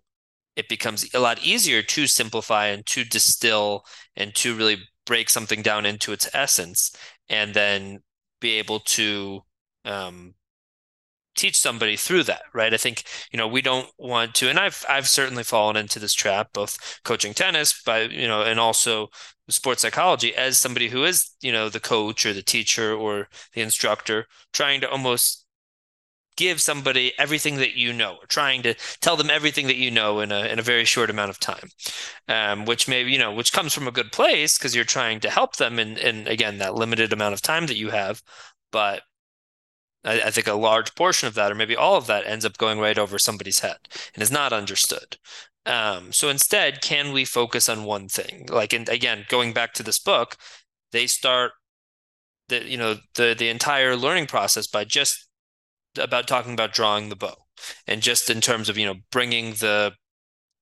[0.57, 3.85] it becomes a lot easier to simplify and to distill
[4.17, 6.93] and to really break something down into its essence,
[7.29, 7.99] and then
[8.41, 9.39] be able to
[9.85, 10.33] um,
[11.35, 12.73] teach somebody through that, right?
[12.73, 16.13] I think you know we don't want to, and I've I've certainly fallen into this
[16.13, 19.09] trap, both coaching tennis, by you know, and also
[19.49, 23.61] sports psychology as somebody who is you know the coach or the teacher or the
[23.61, 25.45] instructor, trying to almost
[26.35, 30.19] give somebody everything that you know, or trying to tell them everything that you know
[30.19, 31.69] in a in a very short amount of time,
[32.27, 35.29] um, which maybe you know which comes from a good place because you're trying to
[35.29, 38.21] help them in in again that limited amount of time that you have,
[38.71, 39.03] but
[40.03, 42.57] I, I, think a large portion of that, or maybe all of that, ends up
[42.57, 43.77] going right over somebody's head
[44.13, 45.17] and is not understood.
[45.65, 48.47] Um, so instead, can we focus on one thing?
[48.49, 50.35] Like, and again, going back to this book,
[50.91, 51.53] they start
[52.49, 55.27] the you know the the entire learning process by just
[55.97, 57.35] about talking about drawing the bow,
[57.87, 59.93] and just in terms of you know bringing the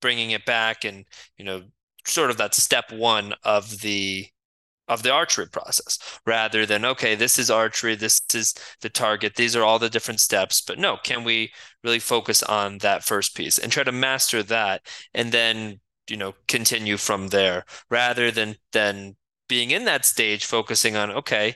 [0.00, 1.04] bringing it back and
[1.36, 1.62] you know
[2.06, 4.26] sort of that step one of the
[4.92, 9.56] of the archery process rather than okay this is archery this is the target these
[9.56, 10.60] are all the different steps.
[10.60, 14.82] But no can we really focus on that first piece and try to master that
[15.14, 19.16] and then you know continue from there rather than than
[19.48, 21.54] being in that stage focusing on okay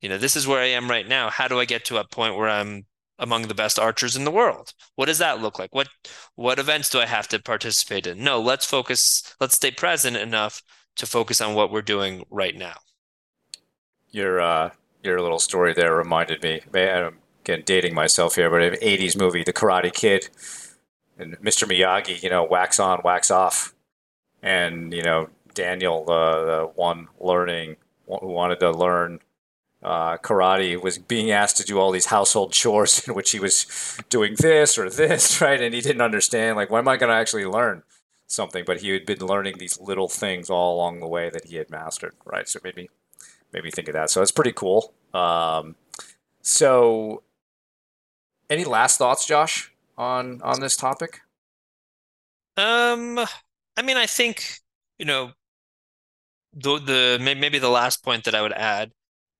[0.00, 1.30] you know this is where i am right now.
[1.30, 2.86] How do i get to a point where i'm
[3.18, 4.72] among the best archers in the world?
[4.94, 5.74] What does that look like?
[5.74, 5.88] What
[6.34, 8.22] what events do i have to participate in?
[8.22, 10.62] No let's focus let's stay present enough
[10.96, 12.78] to focus on what we're doing right now.
[14.10, 14.70] Your uh,
[15.02, 16.62] your little story there reminded me.
[16.74, 20.28] I'm again dating myself here, but an '80s movie, The Karate Kid,
[21.18, 21.68] and Mr.
[21.68, 23.74] Miyagi, you know, wax on, wax off,
[24.42, 27.76] and you know Daniel, uh, the one learning
[28.06, 29.20] who wanted to learn
[29.82, 33.66] uh, karate was being asked to do all these household chores in which he was
[34.08, 35.60] doing this or this, right?
[35.60, 37.82] And he didn't understand, like, when am I going to actually learn?
[38.26, 41.56] Something, but he had been learning these little things all along the way that he
[41.56, 42.48] had mastered, right?
[42.48, 42.90] So maybe
[43.52, 44.10] maybe think of that.
[44.10, 44.94] So it's pretty cool.
[45.14, 45.76] Um,
[46.42, 47.22] so,
[48.48, 51.20] any last thoughts, Josh, on on this topic?
[52.56, 53.18] Um,
[53.76, 54.58] I mean, I think
[54.98, 55.32] you know
[56.52, 58.92] the the maybe the last point that I would add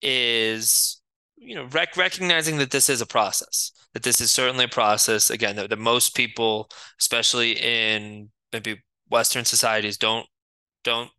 [0.02, 1.00] is
[1.36, 5.30] you know rec- recognizing that this is a process that this is certainly a process
[5.30, 6.68] again that, that most people
[7.00, 10.26] especially in maybe Western societies don't
[10.84, 11.10] don't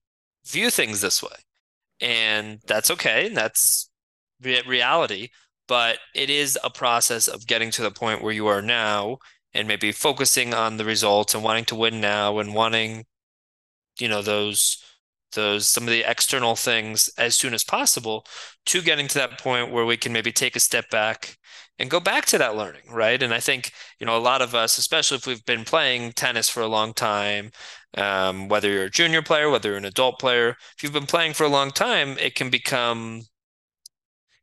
[0.45, 1.35] view things this way,
[2.01, 3.27] and that's okay.
[3.27, 3.89] And that's
[4.41, 5.29] re- reality.
[5.67, 9.17] But it is a process of getting to the point where you are now,
[9.53, 13.05] and maybe focusing on the results and wanting to win now, and wanting,
[13.99, 14.83] you know, those
[15.33, 18.25] those some of the external things as soon as possible
[18.65, 21.36] to getting to that point where we can maybe take a step back
[21.79, 23.21] and go back to that learning, right?
[23.21, 26.49] And I think, you know, a lot of us, especially if we've been playing tennis
[26.49, 27.51] for a long time,
[27.95, 31.33] um, whether you're a junior player, whether you're an adult player, if you've been playing
[31.33, 33.23] for a long time, it can become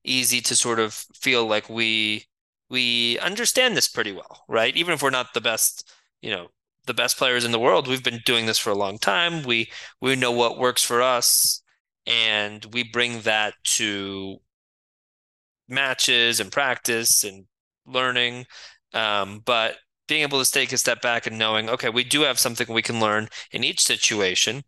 [0.05, 2.26] easy to sort of feel like we
[2.70, 4.76] we understand this pretty well, right?
[4.76, 6.49] Even if we're not the best, you know,
[6.87, 9.43] the best players in the world, we've been doing this for a long time.
[9.43, 9.70] We
[10.01, 11.62] we know what works for us
[12.07, 14.39] and we bring that to
[15.74, 17.44] matches and practice and
[17.86, 18.46] learning.
[18.92, 22.38] Um, but being able to take a step back and knowing, okay, we do have
[22.38, 24.62] something we can learn in each situation.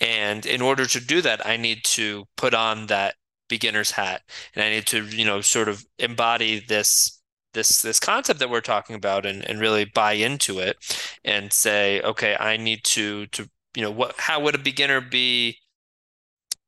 [0.00, 3.14] And in order to do that, I need to put on that
[3.48, 4.22] beginner's hat
[4.54, 7.20] and I need to, you know, sort of embody this
[7.52, 10.76] this this concept that we're talking about and, and really buy into it
[11.24, 15.58] and say, okay, I need to to you know what how would a beginner be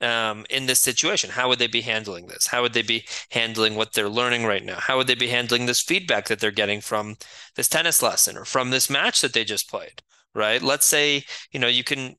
[0.02, 1.30] um, in this situation?
[1.30, 2.46] How would they be handling this?
[2.46, 4.78] How would they be handling what they're learning right now?
[4.78, 7.16] How would they be handling this feedback that they're getting from
[7.54, 10.02] this tennis lesson or from this match that they just played?
[10.34, 10.62] Right?
[10.62, 12.16] Let's say you know you can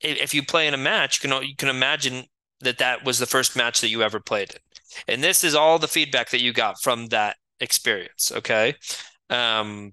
[0.00, 2.24] if you play in a match, you can you can imagine
[2.60, 5.78] that that was the first match that you ever played in, and this is all
[5.78, 8.32] the feedback that you got from that experience.
[8.34, 8.74] Okay.
[9.30, 9.92] Um,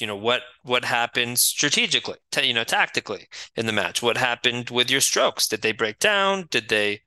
[0.00, 4.02] you know what what happened strategically t- you know tactically in the match?
[4.02, 5.46] What happened with your strokes?
[5.48, 6.48] Did they break down?
[6.50, 7.02] Did they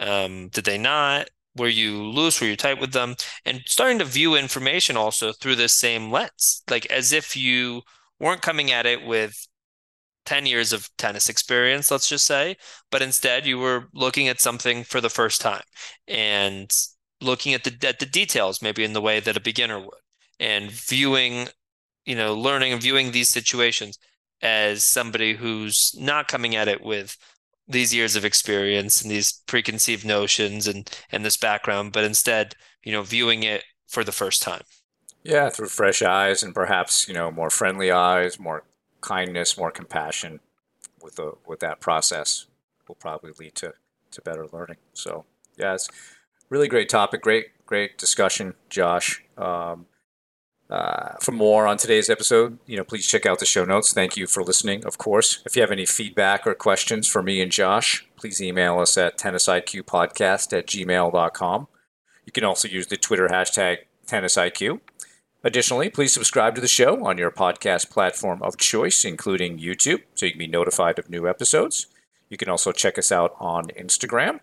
[0.00, 1.30] um did they not?
[1.56, 2.40] Were you loose?
[2.40, 3.16] Were you tight with them?
[3.44, 7.82] And starting to view information also through the same lens like as if you
[8.20, 9.46] weren't coming at it with
[10.26, 12.56] 10 years of tennis experience let's just say
[12.90, 15.62] but instead you were looking at something for the first time
[16.06, 16.70] and
[17.22, 20.00] looking at the at the details maybe in the way that a beginner would
[20.38, 21.48] and viewing
[22.08, 23.98] you know, learning and viewing these situations
[24.40, 27.18] as somebody who's not coming at it with
[27.68, 32.92] these years of experience and these preconceived notions and and this background, but instead, you
[32.92, 34.62] know, viewing it for the first time.
[35.22, 38.64] Yeah, through fresh eyes and perhaps you know more friendly eyes, more
[39.02, 40.40] kindness, more compassion
[41.02, 42.46] with the with that process
[42.88, 43.74] will probably lead to
[44.12, 44.78] to better learning.
[44.94, 45.26] So
[45.58, 45.90] yeah, it's
[46.48, 49.22] really great topic, great great discussion, Josh.
[49.36, 49.84] Um,
[50.70, 53.92] uh, for more on today's episode, you know, please check out the show notes.
[53.92, 55.42] Thank you for listening, of course.
[55.46, 59.18] If you have any feedback or questions for me and Josh, please email us at
[59.18, 61.68] tennisiqpodcast at gmail.com.
[62.26, 64.80] You can also use the Twitter hashtag tennisiq.
[65.42, 70.26] Additionally, please subscribe to the show on your podcast platform of choice, including YouTube, so
[70.26, 71.86] you can be notified of new episodes.
[72.28, 74.40] You can also check us out on Instagram.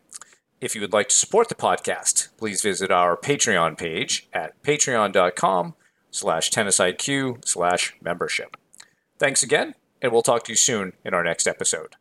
[0.59, 5.75] If you would like to support the podcast, please visit our Patreon page at patreon.com
[6.15, 8.55] slash tennisiq slash membership.
[9.19, 11.95] Thanks again, and we'll talk to you soon in our next episode.